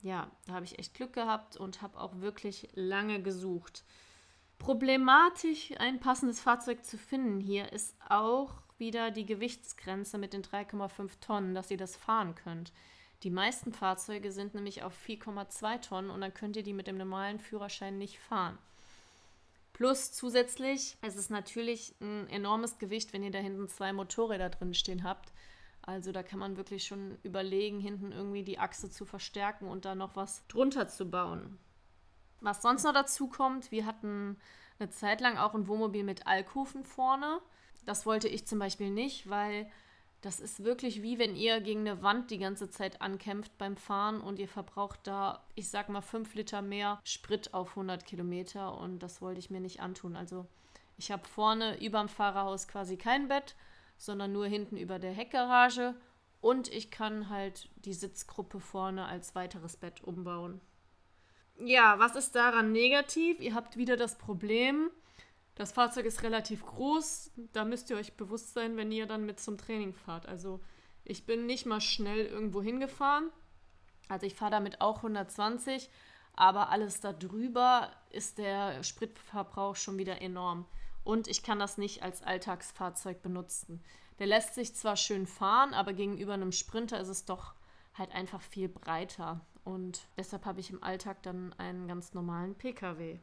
Ja, 0.01 0.31
da 0.47 0.53
habe 0.53 0.65
ich 0.65 0.79
echt 0.79 0.95
Glück 0.95 1.13
gehabt 1.13 1.55
und 1.55 1.83
habe 1.83 1.99
auch 1.99 2.19
wirklich 2.19 2.69
lange 2.73 3.21
gesucht. 3.21 3.83
Problematisch, 4.57 5.71
ein 5.77 5.99
passendes 5.99 6.39
Fahrzeug 6.39 6.83
zu 6.83 6.97
finden 6.97 7.39
hier 7.39 7.71
ist 7.73 7.95
auch 8.09 8.55
wieder 8.79 9.11
die 9.11 9.27
Gewichtsgrenze 9.27 10.17
mit 10.17 10.33
den 10.33 10.41
3,5 10.41 11.19
Tonnen, 11.21 11.53
dass 11.53 11.69
ihr 11.69 11.77
das 11.77 11.95
fahren 11.95 12.33
könnt. 12.33 12.73
Die 13.21 13.29
meisten 13.29 13.71
Fahrzeuge 13.71 14.31
sind 14.31 14.55
nämlich 14.55 14.81
auf 14.81 14.97
4,2 15.07 15.81
Tonnen 15.81 16.09
und 16.09 16.21
dann 16.21 16.33
könnt 16.33 16.55
ihr 16.55 16.63
die 16.63 16.73
mit 16.73 16.87
dem 16.87 16.97
normalen 16.97 17.37
Führerschein 17.39 17.99
nicht 17.99 18.17
fahren. 18.17 18.57
Plus 19.75 20.13
zusätzlich, 20.13 20.97
es 21.01 21.17
ist 21.17 21.29
natürlich 21.29 21.95
ein 21.99 22.29
enormes 22.29 22.77
Gewicht, 22.77 23.11
wenn 23.11 23.23
ihr 23.23 23.31
da 23.31 23.39
hinten 23.39 23.67
zwei 23.67 23.91
Motorräder 23.91 24.49
drin 24.49 24.73
stehen 24.73 25.03
habt. 25.03 25.33
Also 25.81 26.13
da 26.13 26.23
kann 26.23 26.39
man 26.39 26.55
wirklich 26.55 26.85
schon 26.85 27.17
überlegen, 27.23 27.81
hinten 27.81 28.13
irgendwie 28.13 28.45
die 28.45 28.57
Achse 28.57 28.89
zu 28.89 29.03
verstärken 29.03 29.67
und 29.67 29.83
da 29.83 29.93
noch 29.93 30.15
was 30.15 30.47
drunter 30.47 30.87
zu 30.87 31.11
bauen. 31.11 31.59
Was 32.39 32.61
sonst 32.61 32.85
noch 32.85 32.93
dazu 32.93 33.27
kommt, 33.27 33.69
wir 33.69 33.85
hatten 33.85 34.37
eine 34.79 34.91
Zeit 34.91 35.19
lang 35.19 35.35
auch 35.35 35.53
ein 35.53 35.67
Wohnmobil 35.67 36.05
mit 36.05 36.25
Alkoven 36.25 36.85
vorne. 36.85 37.41
Das 37.85 38.05
wollte 38.05 38.29
ich 38.29 38.47
zum 38.47 38.59
Beispiel 38.59 38.91
nicht, 38.91 39.29
weil 39.29 39.69
das 40.25 40.39
ist 40.39 40.63
wirklich 40.63 41.03
wie 41.03 41.19
wenn 41.19 41.35
ihr 41.35 41.61
gegen 41.61 41.81
eine 41.81 42.01
Wand 42.01 42.31
die 42.31 42.39
ganze 42.39 42.67
Zeit 42.67 42.99
ankämpft 42.99 43.55
beim 43.59 43.77
Fahren 43.77 44.21
und 44.21 44.39
ihr 44.39 44.47
verbraucht 44.47 45.01
da, 45.03 45.45
ich 45.53 45.69
sag 45.69 45.87
mal, 45.87 46.01
5 46.01 46.33
Liter 46.33 46.63
mehr 46.63 46.99
Sprit 47.03 47.53
auf 47.53 47.69
100 47.69 48.03
Kilometer 48.07 48.75
und 48.75 48.99
das 48.99 49.21
wollte 49.21 49.37
ich 49.37 49.51
mir 49.51 49.59
nicht 49.59 49.81
antun. 49.81 50.15
Also 50.15 50.47
ich 50.97 51.11
habe 51.11 51.27
vorne 51.27 51.79
über 51.79 51.99
dem 51.99 52.09
Fahrerhaus 52.09 52.67
quasi 52.67 52.97
kein 52.97 53.27
Bett, 53.27 53.55
sondern 53.97 54.31
nur 54.31 54.47
hinten 54.47 54.77
über 54.77 54.97
der 54.97 55.11
Heckgarage 55.11 55.93
und 56.41 56.73
ich 56.73 56.89
kann 56.89 57.29
halt 57.29 57.69
die 57.75 57.93
Sitzgruppe 57.93 58.59
vorne 58.59 59.05
als 59.05 59.35
weiteres 59.35 59.77
Bett 59.77 60.03
umbauen. 60.03 60.59
Ja, 61.59 61.99
was 61.99 62.15
ist 62.15 62.33
daran 62.33 62.71
negativ? 62.71 63.39
Ihr 63.39 63.53
habt 63.53 63.77
wieder 63.77 63.95
das 63.95 64.17
Problem, 64.17 64.89
das 65.55 65.71
Fahrzeug 65.71 66.05
ist 66.05 66.23
relativ 66.23 66.65
groß. 66.65 67.31
Da 67.53 67.63
müsst 67.65 67.89
ihr 67.89 67.97
euch 67.97 68.15
bewusst 68.17 68.53
sein, 68.53 68.75
wenn 68.77 68.91
ihr 68.91 69.07
dann 69.07 69.25
mit 69.25 69.39
zum 69.39 69.57
Training 69.57 69.93
fahrt. 69.93 70.27
Also 70.27 70.59
ich 71.05 71.25
bin 71.25 71.45
nicht 71.45 71.65
mal 71.65 71.81
schnell 71.81 72.25
irgendwo 72.25 72.61
hingefahren. 72.61 73.29
Also 74.09 74.25
ich 74.25 74.35
fahre 74.35 74.51
damit 74.51 74.81
auch 74.81 74.97
120, 74.97 75.89
aber 76.33 76.69
alles 76.69 76.99
darüber 76.99 77.91
ist 78.11 78.37
der 78.37 78.83
Spritverbrauch 78.83 79.75
schon 79.75 79.97
wieder 79.97 80.21
enorm. 80.21 80.65
Und 81.03 81.27
ich 81.27 81.41
kann 81.41 81.59
das 81.59 81.77
nicht 81.77 82.03
als 82.03 82.21
Alltagsfahrzeug 82.21 83.21
benutzen. 83.21 83.81
Der 84.19 84.27
lässt 84.27 84.55
sich 84.55 84.75
zwar 84.75 84.97
schön 84.97 85.25
fahren, 85.25 85.73
aber 85.73 85.93
gegenüber 85.93 86.33
einem 86.33 86.51
Sprinter 86.51 86.99
ist 86.99 87.07
es 87.07 87.25
doch 87.25 87.53
halt 87.93 88.11
einfach 88.11 88.41
viel 88.41 88.67
breiter. 88.67 89.41
Und 89.63 90.07
deshalb 90.17 90.45
habe 90.45 90.59
ich 90.59 90.69
im 90.69 90.83
Alltag 90.83 91.23
dann 91.23 91.53
einen 91.53 91.87
ganz 91.87 92.13
normalen 92.13 92.55
Pkw. 92.55 93.19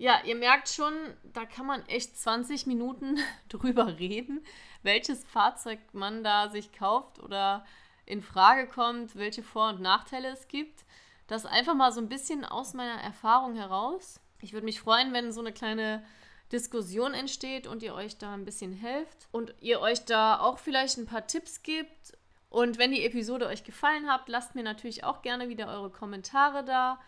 Ja, 0.00 0.20
ihr 0.24 0.36
merkt 0.36 0.68
schon, 0.68 0.94
da 1.24 1.44
kann 1.44 1.66
man 1.66 1.84
echt 1.88 2.16
20 2.16 2.66
Minuten 2.66 3.18
drüber 3.48 3.98
reden, 3.98 4.44
welches 4.82 5.24
Fahrzeug 5.24 5.80
man 5.92 6.22
da 6.22 6.50
sich 6.50 6.72
kauft 6.72 7.18
oder 7.18 7.66
in 8.06 8.22
Frage 8.22 8.68
kommt, 8.68 9.16
welche 9.16 9.42
Vor- 9.42 9.70
und 9.70 9.80
Nachteile 9.80 10.28
es 10.28 10.46
gibt. 10.46 10.84
Das 11.26 11.44
einfach 11.44 11.74
mal 11.74 11.90
so 11.90 12.00
ein 12.00 12.08
bisschen 12.08 12.44
aus 12.44 12.74
meiner 12.74 13.02
Erfahrung 13.02 13.56
heraus. 13.56 14.20
Ich 14.40 14.52
würde 14.52 14.66
mich 14.66 14.80
freuen, 14.80 15.12
wenn 15.12 15.32
so 15.32 15.40
eine 15.40 15.52
kleine 15.52 16.04
Diskussion 16.52 17.12
entsteht 17.12 17.66
und 17.66 17.82
ihr 17.82 17.92
euch 17.92 18.16
da 18.18 18.32
ein 18.32 18.44
bisschen 18.44 18.72
helft 18.72 19.28
und 19.32 19.52
ihr 19.60 19.80
euch 19.80 20.04
da 20.04 20.38
auch 20.38 20.58
vielleicht 20.58 20.96
ein 20.96 21.06
paar 21.06 21.26
Tipps 21.26 21.64
gibt. 21.64 22.16
Und 22.50 22.78
wenn 22.78 22.92
die 22.92 23.04
Episode 23.04 23.48
euch 23.48 23.64
gefallen 23.64 24.08
hat, 24.08 24.28
lasst 24.28 24.54
mir 24.54 24.62
natürlich 24.62 25.02
auch 25.02 25.22
gerne 25.22 25.48
wieder 25.48 25.66
eure 25.66 25.90
Kommentare 25.90 26.64
da. 26.64 27.00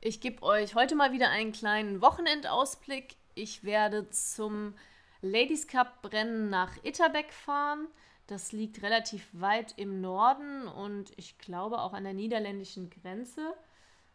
Ich 0.00 0.20
gebe 0.20 0.44
euch 0.44 0.76
heute 0.76 0.94
mal 0.94 1.10
wieder 1.10 1.28
einen 1.28 1.50
kleinen 1.50 2.00
Wochenendausblick. 2.00 3.16
Ich 3.34 3.64
werde 3.64 4.08
zum 4.10 4.74
Ladies 5.22 5.66
Cup 5.66 6.12
Rennen 6.12 6.48
nach 6.50 6.70
Itterbeck 6.84 7.32
fahren. 7.32 7.88
Das 8.28 8.52
liegt 8.52 8.80
relativ 8.82 9.28
weit 9.32 9.74
im 9.76 10.00
Norden 10.00 10.68
und 10.68 11.10
ich 11.16 11.36
glaube 11.38 11.80
auch 11.80 11.94
an 11.94 12.04
der 12.04 12.12
niederländischen 12.12 12.90
Grenze. 12.90 13.54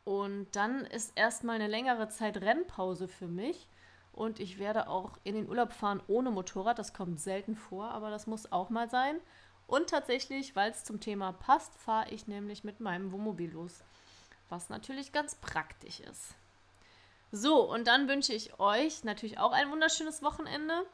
Und 0.06 0.48
dann 0.56 0.86
ist 0.86 1.18
erstmal 1.18 1.56
eine 1.56 1.68
längere 1.68 2.08
Zeit 2.08 2.38
Rennpause 2.38 3.10
für 3.10 3.28
mich. 3.28 3.68
Und 4.14 4.40
ich 4.40 4.60
werde 4.60 4.88
auch 4.88 5.18
in 5.26 5.36
den 5.36 5.50
Urlaub 5.50 5.74
fahren 5.74 6.02
ohne 6.08 6.32
Motorrad. 6.32 6.80
Das 6.80 6.94
kommt 6.94 7.20
selten 7.20 7.58
vor, 7.58 7.90
aber 7.90 8.10
das 8.10 8.26
muss 8.26 8.54
auch 8.54 8.70
mal 8.70 8.90
sein. 8.90 9.20
Und 9.68 9.90
tatsächlich, 9.90 10.56
weil 10.56 10.72
es 10.72 10.86
zum 10.86 11.02
Thema 11.02 11.34
passt, 11.34 11.76
fahre 11.76 12.10
ich 12.12 12.26
nämlich 12.26 12.64
mit 12.64 12.80
meinem 12.80 13.12
Wohnmobil 13.12 13.52
los 13.52 13.84
was 14.54 14.70
natürlich 14.70 15.12
ganz 15.12 15.34
praktisch 15.36 16.00
ist. 16.00 16.36
So, 17.32 17.68
und 17.68 17.88
dann 17.88 18.08
wünsche 18.08 18.34
ich 18.34 18.60
euch 18.60 19.04
natürlich 19.04 19.40
auch 19.40 19.52
ein 19.52 19.72
wunderschönes 19.72 20.22
Wochenende. 20.22 20.86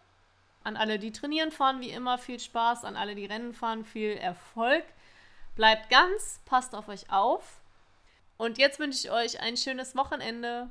An 0.64 0.78
alle, 0.78 0.98
die 0.98 1.12
trainieren 1.12 1.52
fahren, 1.52 1.82
wie 1.82 1.92
immer 1.92 2.18
viel 2.18 2.40
Spaß. 2.40 2.86
An 2.86 2.96
alle, 2.96 3.16
die 3.16 3.26
Rennen 3.26 3.54
fahren, 3.54 3.84
viel 3.84 4.14
Erfolg. 4.14 4.86
Bleibt 5.56 5.90
ganz, 5.90 6.40
passt 6.46 6.74
auf 6.74 6.88
euch 6.88 7.12
auf. 7.12 7.60
Und 8.38 8.58
jetzt 8.58 8.80
wünsche 8.80 9.00
ich 9.00 9.12
euch 9.12 9.42
ein 9.42 9.58
schönes 9.58 9.98
Wochenende. 9.98 10.70